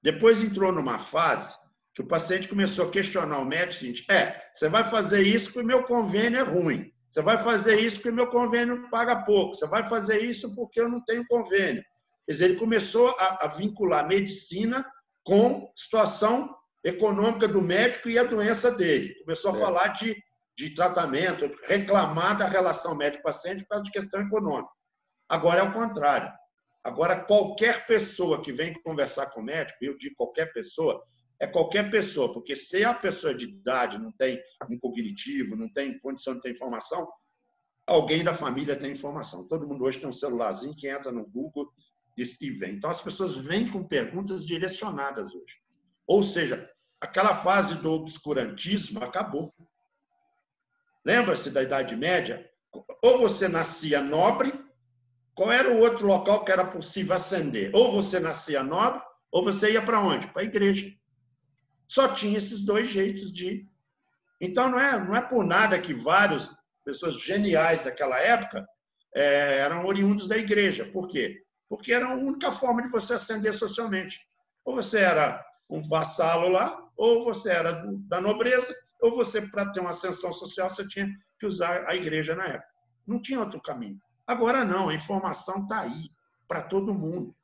[0.02, 1.56] Depois entrou numa fase
[1.94, 5.66] que o paciente começou a questionar o médico seguinte: é, você vai fazer isso porque
[5.66, 6.92] meu convênio é ruim.
[7.10, 9.54] Você vai fazer isso porque meu convênio paga pouco.
[9.54, 11.82] Você vai fazer isso porque eu não tenho convênio.
[12.26, 14.84] Quer dizer, ele começou a, a vincular medicina
[15.24, 19.14] com situação econômica do médico e a doença dele.
[19.24, 19.60] Começou a é.
[19.60, 20.16] falar de,
[20.56, 24.70] de tratamento, reclamar da relação médico-paciente por causa de questão econômica.
[25.28, 26.32] Agora é o contrário.
[26.84, 31.02] Agora, qualquer pessoa que vem conversar com o médico, eu digo qualquer pessoa,
[31.40, 35.98] é qualquer pessoa, porque se a pessoa de idade não tem um cognitivo, não tem
[35.98, 37.08] condição de ter informação,
[37.86, 39.48] alguém da família tem informação.
[39.48, 41.68] Todo mundo hoje tem um celularzinho que entra no Google
[42.16, 42.74] e vem.
[42.74, 45.60] Então, as pessoas vêm com perguntas direcionadas hoje.
[46.06, 49.54] Ou seja, aquela fase do obscurantismo acabou.
[51.04, 52.48] Lembra-se da Idade Média?
[53.02, 54.52] Ou você nascia nobre,
[55.34, 57.70] qual era o outro local que era possível ascender?
[57.74, 60.26] Ou você nascia nobre, ou você ia para onde?
[60.28, 60.90] Para a igreja.
[61.86, 63.68] Só tinha esses dois jeitos de ir.
[64.40, 68.66] Então, não é, não é por nada que várias pessoas geniais daquela época
[69.14, 70.84] é, eram oriundos da igreja.
[70.86, 71.45] Por quê?
[71.68, 74.26] Porque era a única forma de você ascender socialmente.
[74.64, 79.80] Ou você era um vassalo lá, ou você era da nobreza, ou você, para ter
[79.80, 82.68] uma ascensão social, você tinha que usar a igreja na época.
[83.06, 84.00] Não tinha outro caminho.
[84.26, 86.10] Agora não, a informação está aí
[86.48, 87.35] para todo mundo.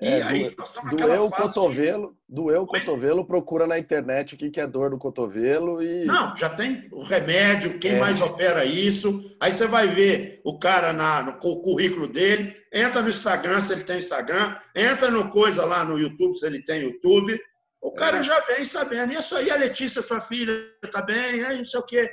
[0.00, 0.56] É, aí,
[0.96, 2.34] doeu o cotovelo, de...
[2.36, 6.04] doeu o cotovelo, procura na internet o que é dor do cotovelo e.
[6.04, 7.98] Não, já tem o remédio, quem é.
[7.98, 9.36] mais opera isso.
[9.40, 13.82] Aí você vai ver o cara na, no currículo dele, entra no Instagram se ele
[13.82, 17.40] tem Instagram, entra no coisa lá no YouTube se ele tem YouTube.
[17.80, 18.22] O cara é.
[18.22, 19.12] já vem sabendo.
[19.14, 20.52] Isso aí, a Letícia, sua filha,
[20.84, 22.08] está bem, aí não sei o quê.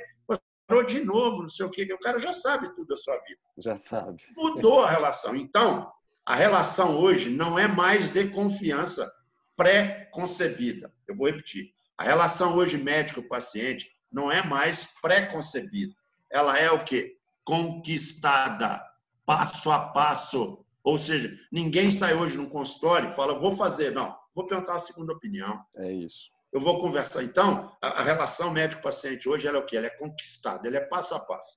[0.66, 1.86] Parou de novo, não sei o quê.
[1.92, 3.40] O cara já sabe tudo da sua vida.
[3.58, 4.20] Já sabe.
[4.36, 5.36] Mudou a relação.
[5.36, 5.88] Então,
[6.26, 9.08] a relação hoje não é mais de confiança
[9.56, 10.92] pré-concebida.
[11.06, 11.70] Eu vou repetir.
[11.96, 15.94] A relação hoje médico-paciente não é mais pré-concebida.
[16.30, 17.16] Ela é o quê?
[17.44, 18.84] Conquistada,
[19.24, 20.64] passo a passo.
[20.82, 23.92] Ou seja, ninguém sai hoje num consultório e fala, vou fazer.
[23.92, 25.64] Não, vou perguntar a segunda opinião.
[25.76, 26.32] É isso.
[26.52, 27.22] Eu vou conversar.
[27.22, 29.76] Então, a, relação médico-paciente hoje ela é o quê?
[29.76, 31.56] Ela é conquistada, ela é passo a passo.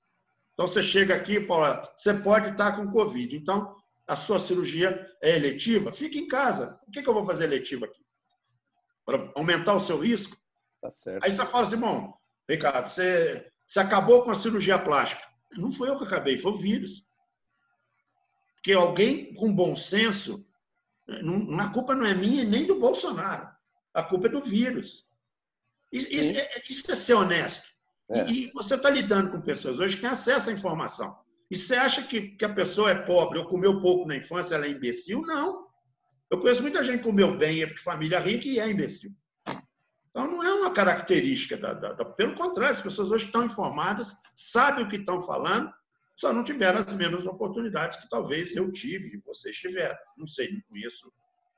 [0.52, 3.34] Então, você chega aqui e fala, você pode estar com Covid.
[3.34, 3.74] Então,
[4.10, 6.80] a sua cirurgia é eletiva, fique em casa.
[6.84, 8.04] Por que, que eu vou fazer eletiva aqui?
[9.04, 10.36] Para aumentar o seu risco?
[10.82, 11.22] Tá certo.
[11.22, 12.12] Aí você fala assim, bom,
[12.48, 15.22] Ricardo, você, você acabou com a cirurgia plástica.
[15.52, 17.06] Não foi eu que acabei, foi o vírus.
[18.56, 20.44] Porque alguém com bom senso,
[21.06, 23.48] não, a culpa não é minha nem do Bolsonaro.
[23.94, 25.06] A culpa é do vírus.
[25.92, 27.68] Isso, é, isso é ser honesto.
[28.10, 28.28] É.
[28.28, 31.16] E, e você está lidando com pessoas hoje que têm acesso à informação.
[31.50, 34.66] E você acha que, que a pessoa é pobre ou comeu pouco na infância, ela
[34.66, 35.22] é imbecil?
[35.22, 35.66] Não.
[36.30, 39.12] Eu conheço muita gente que comeu bem, é de família rica e é imbecil.
[40.08, 44.16] Então, não é uma característica da, da, da, Pelo contrário, as pessoas hoje estão informadas,
[44.34, 45.72] sabem o que estão falando,
[46.16, 49.96] só não tiveram as mesmas oportunidades que talvez eu tive e vocês tiveram.
[50.16, 51.12] Não sei, não conheço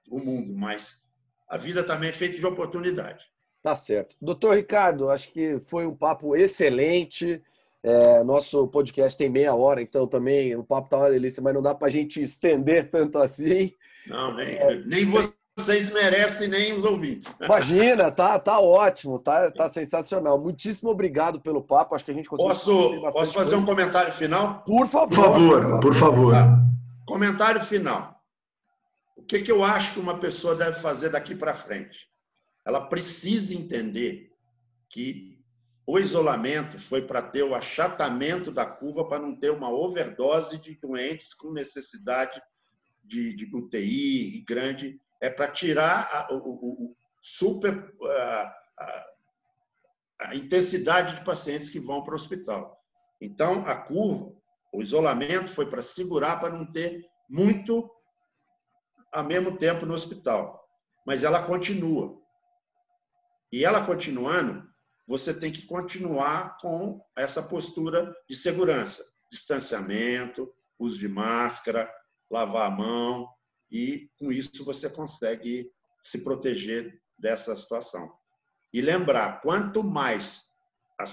[0.09, 1.05] o mundo, mas
[1.49, 3.25] a vida também é feita de oportunidade.
[3.61, 4.17] Tá certo.
[4.21, 7.43] Doutor Ricardo, acho que foi um papo excelente.
[7.85, 11.63] É, nosso podcast tem meia hora, então também o papo tá uma delícia, mas não
[11.63, 13.73] dá para a gente estender tanto assim.
[14.07, 15.05] Não, nem, é, nem
[15.57, 17.35] vocês merecem, nem os ouvintes.
[17.41, 20.41] Imagina, tá, tá ótimo, tá, tá sensacional.
[20.41, 21.95] Muitíssimo obrigado pelo papo.
[21.95, 22.55] Acho que a gente conseguiu.
[22.55, 23.57] Posso, posso fazer coisa.
[23.57, 24.63] um comentário final?
[24.65, 25.15] Por favor.
[25.15, 26.33] Por favor, por favor.
[26.35, 26.59] Tá.
[27.07, 28.17] Comentário final.
[29.17, 32.09] O que, que eu acho que uma pessoa deve fazer daqui para frente?
[32.67, 34.31] Ela precisa entender
[34.89, 35.32] que
[35.87, 40.77] o isolamento foi para ter o achatamento da curva para não ter uma overdose de
[40.77, 42.41] doentes com necessidade
[43.03, 45.01] de, de UTI grande.
[45.21, 49.07] É para tirar a, o, o, super a, a,
[50.21, 52.81] a intensidade de pacientes que vão para o hospital.
[53.21, 54.33] Então, a curva,
[54.73, 57.91] o isolamento foi para segurar, para não ter muito
[59.13, 60.65] ao mesmo tempo no hospital.
[61.05, 62.21] Mas ela continua.
[63.51, 64.72] E ela continuando,
[65.07, 71.93] você tem que continuar com essa postura de segurança, distanciamento, uso de máscara,
[72.31, 73.29] lavar a mão,
[73.71, 75.71] e com isso você consegue
[76.03, 78.13] se proteger dessa situação.
[78.73, 80.49] E lembrar, quanto mais
[80.99, 81.05] a,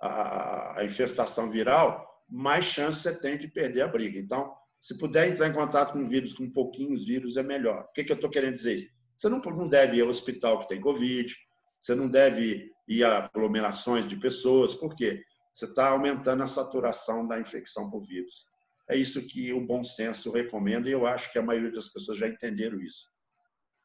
[0.00, 4.18] a, a infestação viral, mais chance você tem de perder a briga.
[4.18, 7.84] Então, se puder entrar em contato com vírus, com pouquinhos vírus, é melhor.
[7.84, 8.90] O que, que eu estou querendo dizer?
[9.16, 11.34] Você não, não deve ir ao hospital que tem Covid,
[11.80, 12.73] você não deve
[13.04, 15.22] a aglomerações de pessoas, por quê?
[15.52, 18.46] Você está aumentando a saturação da infecção por vírus.
[18.88, 22.18] É isso que o bom senso recomenda e eu acho que a maioria das pessoas
[22.18, 23.08] já entenderam isso.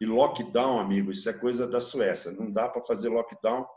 [0.02, 2.32] E lockdown, amigo, isso é coisa da Suécia.
[2.32, 3.68] Não dá para fazer lockdown,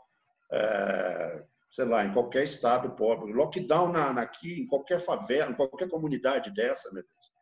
[0.51, 3.31] é, sei lá, em qualquer estado pobre.
[3.33, 7.33] Lockdown na, aqui, em qualquer favela, em qualquer comunidade dessa, meu Deus.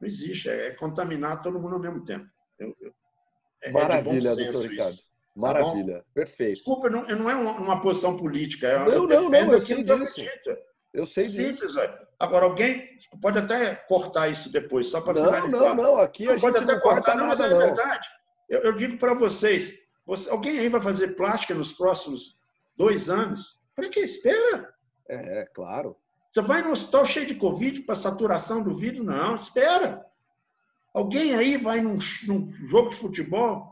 [0.00, 0.50] Não existe.
[0.50, 2.28] É, é contaminar todo mundo ao mesmo tempo.
[2.58, 2.92] Eu, eu,
[3.62, 4.94] é, é Maravilha, doutor Ricardo.
[4.94, 5.11] Isso.
[5.34, 6.56] Tá Maravilha, tá Perfeito.
[6.56, 8.68] Desculpa, não, não é uma, uma posição política.
[8.68, 10.20] É não, não, não, eu sei disso.
[10.92, 11.74] Eu sei Simples, disso.
[11.74, 11.98] Velho.
[12.18, 15.74] Agora, alguém pode até cortar isso depois, só para finalizar.
[15.74, 17.58] Não, não, aqui a gente não corta nada, mas é não.
[17.58, 18.08] verdade.
[18.48, 22.36] Eu, eu digo para vocês, você, alguém aí vai fazer plástica nos próximos
[22.76, 23.58] dois anos?
[23.74, 24.00] Para que?
[24.00, 24.72] Espera.
[25.08, 25.96] É, é, claro.
[26.30, 29.02] Você vai no hospital cheio de Covid para saturação do vidro?
[29.02, 30.04] Não, espera.
[30.94, 33.71] Alguém aí vai num, num jogo de futebol?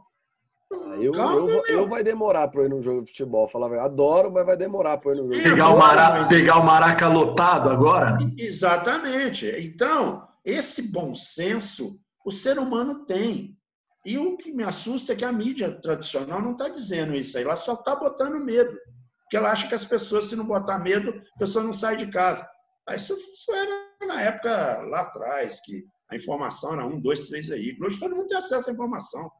[0.73, 3.49] Ah, eu, Calma, eu, eu, vai demorar para ir num jogo de futebol.
[3.49, 5.75] Falar, adoro, mas vai demorar para ir num jogo pegar de futebol.
[5.75, 8.18] O maraca, pegar o Maraca lotado agora?
[8.39, 9.47] Exatamente.
[9.59, 13.57] Então, esse bom senso o ser humano tem.
[14.05, 17.45] E o que me assusta é que a mídia tradicional não está dizendo isso aí,
[17.45, 18.75] ela só está botando medo.
[19.23, 22.11] Porque ela acha que as pessoas, se não botar medo, a pessoa não sai de
[22.11, 22.49] casa.
[22.91, 27.77] Isso, isso era na época lá atrás, que a informação era um, dois, três aí.
[27.81, 29.31] Hoje todo mundo tem acesso à informação.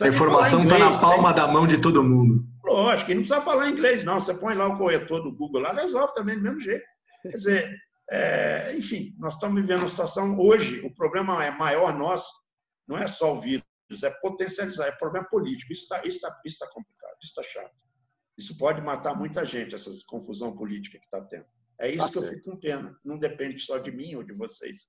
[0.00, 1.36] A informação está na palma né?
[1.36, 2.44] da mão de todo mundo.
[2.64, 4.20] Lógico, e não precisa falar inglês, não.
[4.20, 6.84] Você põe lá o corretor do Google lá, resolve também do mesmo jeito.
[7.22, 7.76] Quer dizer,
[8.10, 12.28] é, enfim, nós estamos vivendo uma situação hoje, o problema é maior nosso,
[12.86, 13.64] não é só o vírus,
[14.02, 15.72] é potencializar, é problema político.
[15.72, 17.74] Isso está isso tá, isso tá complicado, isso está chato.
[18.36, 21.46] Isso pode matar muita gente, essa confusão política que está tendo.
[21.80, 22.26] É isso tá que certo.
[22.26, 22.98] eu fico com pena.
[23.04, 24.88] Não depende só de mim ou de vocês.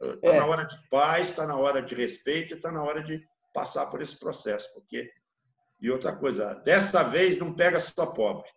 [0.00, 0.40] Está é.
[0.40, 3.22] na hora de paz, está na hora de respeito, está na hora de
[3.56, 5.10] passar por esse processo, porque
[5.80, 8.48] e outra coisa, dessa vez não pega só pobre.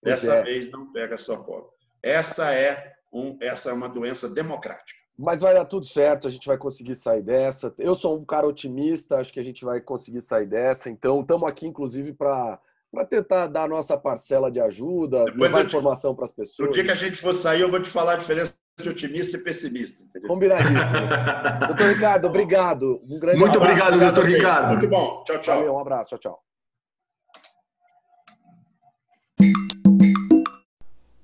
[0.00, 0.42] Dessa é.
[0.44, 1.70] vez não pega só pobre.
[2.00, 5.00] Essa é um, essa é uma doença democrática.
[5.16, 7.74] Mas vai dar tudo certo, a gente vai conseguir sair dessa.
[7.78, 10.88] Eu sou um cara otimista, acho que a gente vai conseguir sair dessa.
[10.88, 12.60] Então, estamos aqui, inclusive, para
[12.92, 16.68] para tentar dar a nossa parcela de ajuda, Depois levar te, informação para as pessoas.
[16.68, 19.36] No dia que a gente for sair, eu vou te falar a diferença de otimista
[19.36, 20.02] e pessimista.
[20.02, 20.28] Entendeu?
[20.28, 20.74] Combinadíssimo.
[21.68, 23.00] doutor Ricardo, obrigado.
[23.08, 23.82] Um grande Muito abraço.
[23.82, 24.68] obrigado, doutor Ricardo.
[24.70, 25.22] Muito bom.
[25.24, 25.56] Tchau, tchau.
[25.56, 26.10] Valeu, um abraço.
[26.10, 26.44] Tchau, tchau.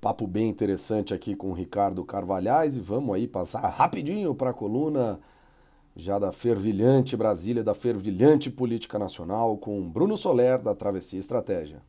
[0.01, 4.55] Papo bem interessante aqui com o Ricardo Carvalhais e vamos aí passar rapidinho para a
[4.55, 5.20] coluna
[5.94, 11.82] já da fervilhante Brasília, da fervilhante política nacional com Bruno Soler da Travessia Estratégia.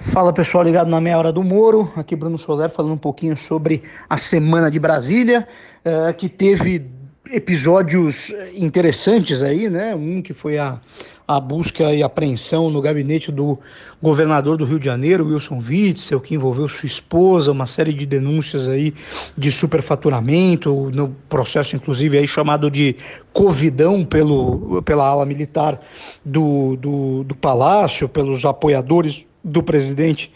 [0.00, 3.82] Fala pessoal ligado na meia hora do Moro, aqui Bruno Soler falando um pouquinho sobre
[4.08, 5.46] a semana de Brasília,
[5.84, 6.86] uh, que teve
[7.30, 9.94] episódios interessantes aí, né?
[9.94, 10.80] Um que foi a,
[11.28, 13.58] a busca e apreensão no gabinete do
[14.02, 18.70] governador do Rio de Janeiro, Wilson Witzel, que envolveu sua esposa, uma série de denúncias
[18.70, 18.94] aí
[19.36, 22.96] de superfaturamento, no processo inclusive aí chamado de
[23.34, 25.78] covidão pelo, pela ala militar
[26.24, 30.32] do, do, do Palácio, pelos apoiadores do presidente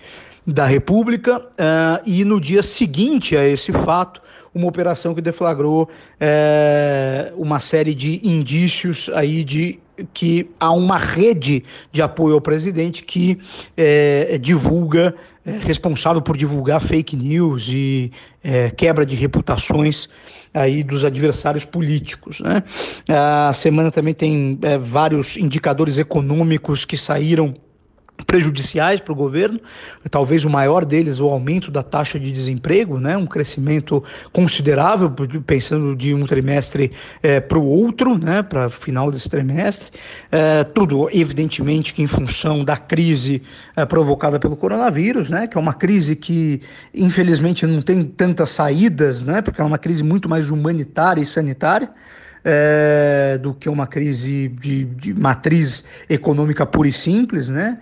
[0.46, 4.20] da República, uh, e no dia seguinte a esse fato,
[4.54, 5.88] uma operação que deflagrou
[6.20, 9.80] é, uma série de indícios aí de
[10.12, 13.36] que há uma rede de apoio ao presidente que
[13.76, 18.12] é, divulga, é, responsável por divulgar fake news e
[18.76, 20.08] quebra de reputações
[20.52, 22.40] aí dos adversários políticos.
[22.40, 22.62] Né?
[23.08, 27.54] A semana também tem vários indicadores econômicos que saíram
[28.26, 29.60] prejudiciais para o governo,
[30.10, 34.02] talvez o maior deles o aumento da taxa de desemprego, né, um crescimento
[34.32, 35.10] considerável,
[35.46, 36.92] pensando de um trimestre
[37.22, 39.88] é, para o outro, né, para o final desse trimestre,
[40.30, 43.42] é, tudo evidentemente que em função da crise
[43.76, 46.62] é, provocada pelo coronavírus, né, que é uma crise que
[46.94, 51.90] infelizmente não tem tantas saídas, né, porque é uma crise muito mais humanitária e sanitária,
[52.44, 57.78] é, do que uma crise de, de matriz econômica pura e simples, né?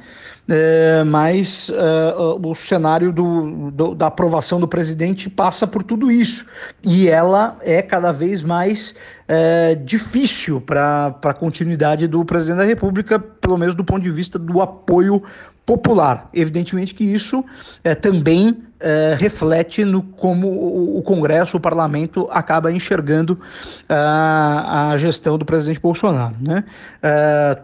[0.48, 6.44] É, mas é, o cenário do, do, da aprovação do presidente passa por tudo isso.
[6.82, 8.94] E ela é cada vez mais
[9.28, 14.38] é, difícil para a continuidade do presidente da República, pelo menos do ponto de vista
[14.38, 15.22] do apoio
[15.64, 16.28] popular.
[16.34, 17.44] Evidentemente que isso
[17.84, 20.48] é, também é, reflete no como
[20.98, 23.38] o, Congresso, o Parlamento acaba enxergando uh,
[23.88, 26.34] a gestão do presidente Bolsonaro.
[26.40, 26.64] Né?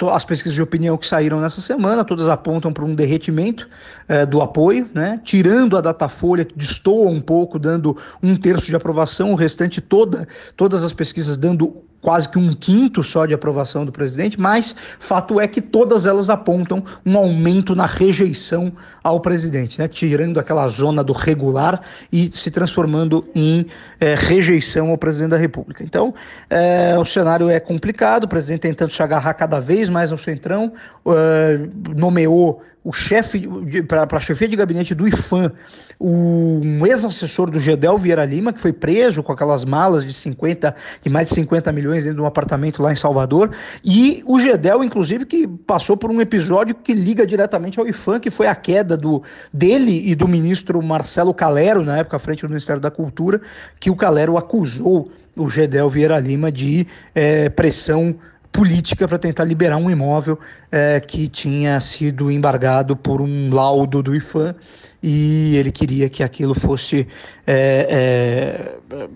[0.00, 3.68] Uh, as pesquisas de opinião que saíram nessa semana, todas apontam para um derretimento
[4.08, 5.20] uh, do apoio, né?
[5.24, 10.28] tirando a Datafolha, que destoa um pouco, dando um terço de aprovação, o restante toda,
[10.56, 15.40] todas as pesquisas dando quase que um quinto só de aprovação do presidente, mas fato
[15.40, 18.72] é que todas elas apontam um aumento na rejeição
[19.02, 19.88] ao presidente, né?
[19.88, 21.80] tirando aquela zona do regular
[22.12, 23.66] e se transformando em
[24.00, 25.82] é, rejeição ao presidente da República.
[25.82, 26.14] Então,
[26.48, 30.72] é, o cenário é complicado, o presidente tentando se agarrar cada vez mais ao centrão,
[31.06, 33.48] é, nomeou o chefe
[33.86, 35.52] para a chefia de gabinete do IFAM,
[36.00, 41.10] um ex-assessor do Gedel Vieira Lima, que foi preso com aquelas malas de 50, de
[41.10, 43.50] mais de 50 milhões dentro de um apartamento lá em Salvador,
[43.84, 48.30] e o Gedel, inclusive, que passou por um episódio que liga diretamente ao IFAM, que
[48.30, 49.22] foi a queda do,
[49.52, 53.40] dele e do ministro Marcelo Calero, na época à frente do Ministério da Cultura,
[53.80, 58.16] que o Calero acusou o Gedel Vieira Lima de é, pressão
[58.52, 60.38] política para tentar liberar um imóvel
[60.70, 64.54] é, que tinha sido embargado por um laudo do IFAM
[65.02, 67.06] e ele queria que aquilo fosse
[67.46, 69.08] é, é,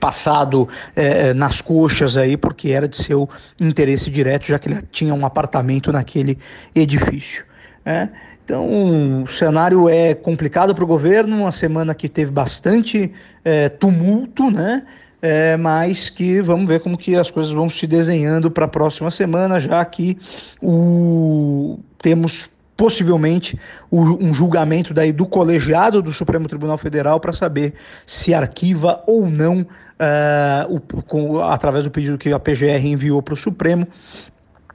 [0.00, 3.28] passado é, nas coxas aí porque era de seu
[3.60, 6.38] interesse direto já que ele tinha um apartamento naquele
[6.74, 7.44] edifício.
[7.84, 8.08] É.
[8.48, 13.12] Então, o cenário é complicado para o governo, uma semana que teve bastante
[13.44, 14.84] é, tumulto, né?
[15.20, 19.10] é, mas que vamos ver como que as coisas vão se desenhando para a próxima
[19.10, 20.16] semana, já que
[20.62, 23.58] o, temos possivelmente
[23.90, 27.74] o, um julgamento daí do colegiado do Supremo Tribunal Federal para saber
[28.06, 33.34] se arquiva ou não, uh, o, com, através do pedido que a PGR enviou para
[33.34, 33.86] o Supremo,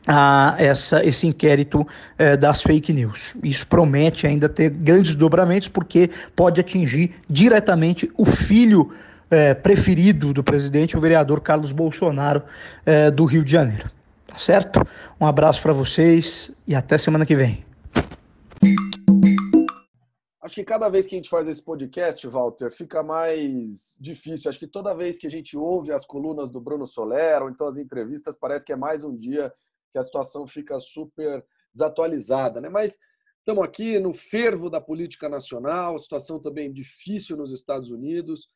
[0.06, 1.88] a essa, esse inquérito
[2.18, 3.36] eh, das fake news.
[3.44, 8.92] Isso promete ainda ter grandes dobramentos, porque pode atingir diretamente o filho
[9.34, 12.44] é, preferido do presidente, o vereador Carlos Bolsonaro,
[12.86, 13.90] é, do Rio de Janeiro.
[14.28, 14.86] Tá certo?
[15.20, 17.66] Um abraço para vocês e até semana que vem.
[20.42, 24.50] Acho que cada vez que a gente faz esse podcast, Walter, fica mais difícil.
[24.50, 27.66] Acho que toda vez que a gente ouve as colunas do Bruno Soler ou então
[27.66, 29.52] as entrevistas, parece que é mais um dia
[29.94, 32.68] que a situação fica super desatualizada, né?
[32.68, 32.98] Mas
[33.38, 38.48] estamos aqui no fervo da política nacional, situação também difícil nos Estados Unidos.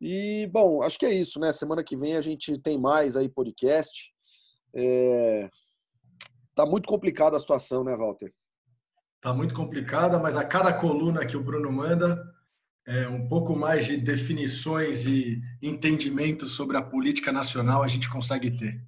[0.00, 1.52] E, bom, acho que é isso, né?
[1.52, 4.10] Semana que vem a gente tem mais aí podcast.
[4.74, 5.48] É...
[6.54, 8.32] Tá muito complicada a situação, né, Walter?
[9.20, 12.22] Tá muito complicada, mas a cada coluna que o Bruno manda,
[12.86, 18.50] é, um pouco mais de definições e entendimento sobre a política nacional a gente consegue
[18.50, 18.80] ter.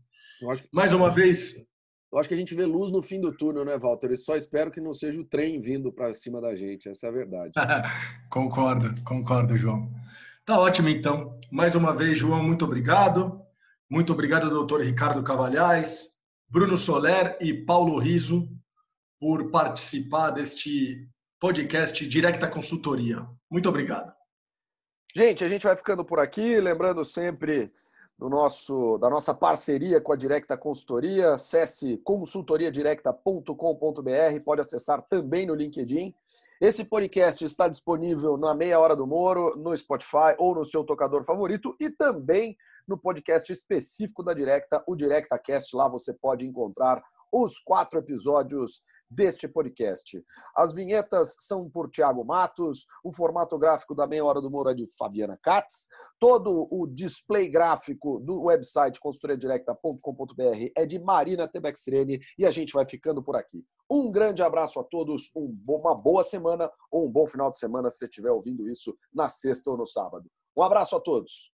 [0.70, 1.65] Mais uma vez.
[2.12, 4.10] Eu acho que a gente vê luz no fim do túnel, né, Walter?
[4.10, 6.88] Eu só espero que não seja o trem vindo para cima da gente.
[6.88, 7.52] Essa é a verdade.
[8.30, 9.90] concordo, concordo, João.
[10.44, 11.38] Tá ótimo, então.
[11.50, 13.40] Mais uma vez, João, muito obrigado.
[13.90, 16.08] Muito obrigado, doutor Ricardo Cavalhais,
[16.48, 18.48] Bruno Soler e Paulo Riso,
[19.20, 21.08] por participar deste
[21.40, 23.26] podcast Directa Consultoria.
[23.50, 24.12] Muito obrigado.
[25.14, 27.72] Gente, a gente vai ficando por aqui, lembrando sempre
[28.18, 31.34] do nosso, da nossa parceria com a Directa Consultoria.
[31.34, 36.14] Acesse consultoriadirecta.com.br, pode acessar também no LinkedIn.
[36.58, 41.22] Esse podcast está disponível na Meia Hora do Moro, no Spotify ou no seu tocador
[41.22, 42.56] favorito e também
[42.88, 45.76] no podcast específico da Directa, o DirectaCast.
[45.76, 50.22] Lá você pode encontrar os quatro episódios deste podcast.
[50.54, 54.74] As vinhetas são por Tiago Matos, o formato gráfico da Meia Hora do Moro é
[54.74, 55.88] de Fabiana Katz,
[56.18, 62.86] todo o display gráfico do website consultoriadirecta.com.br é de Marina Tebexrene e a gente vai
[62.86, 63.64] ficando por aqui.
[63.88, 67.98] Um grande abraço a todos, uma boa semana ou um bom final de semana se
[67.98, 70.28] você estiver ouvindo isso na sexta ou no sábado.
[70.56, 71.55] Um abraço a todos.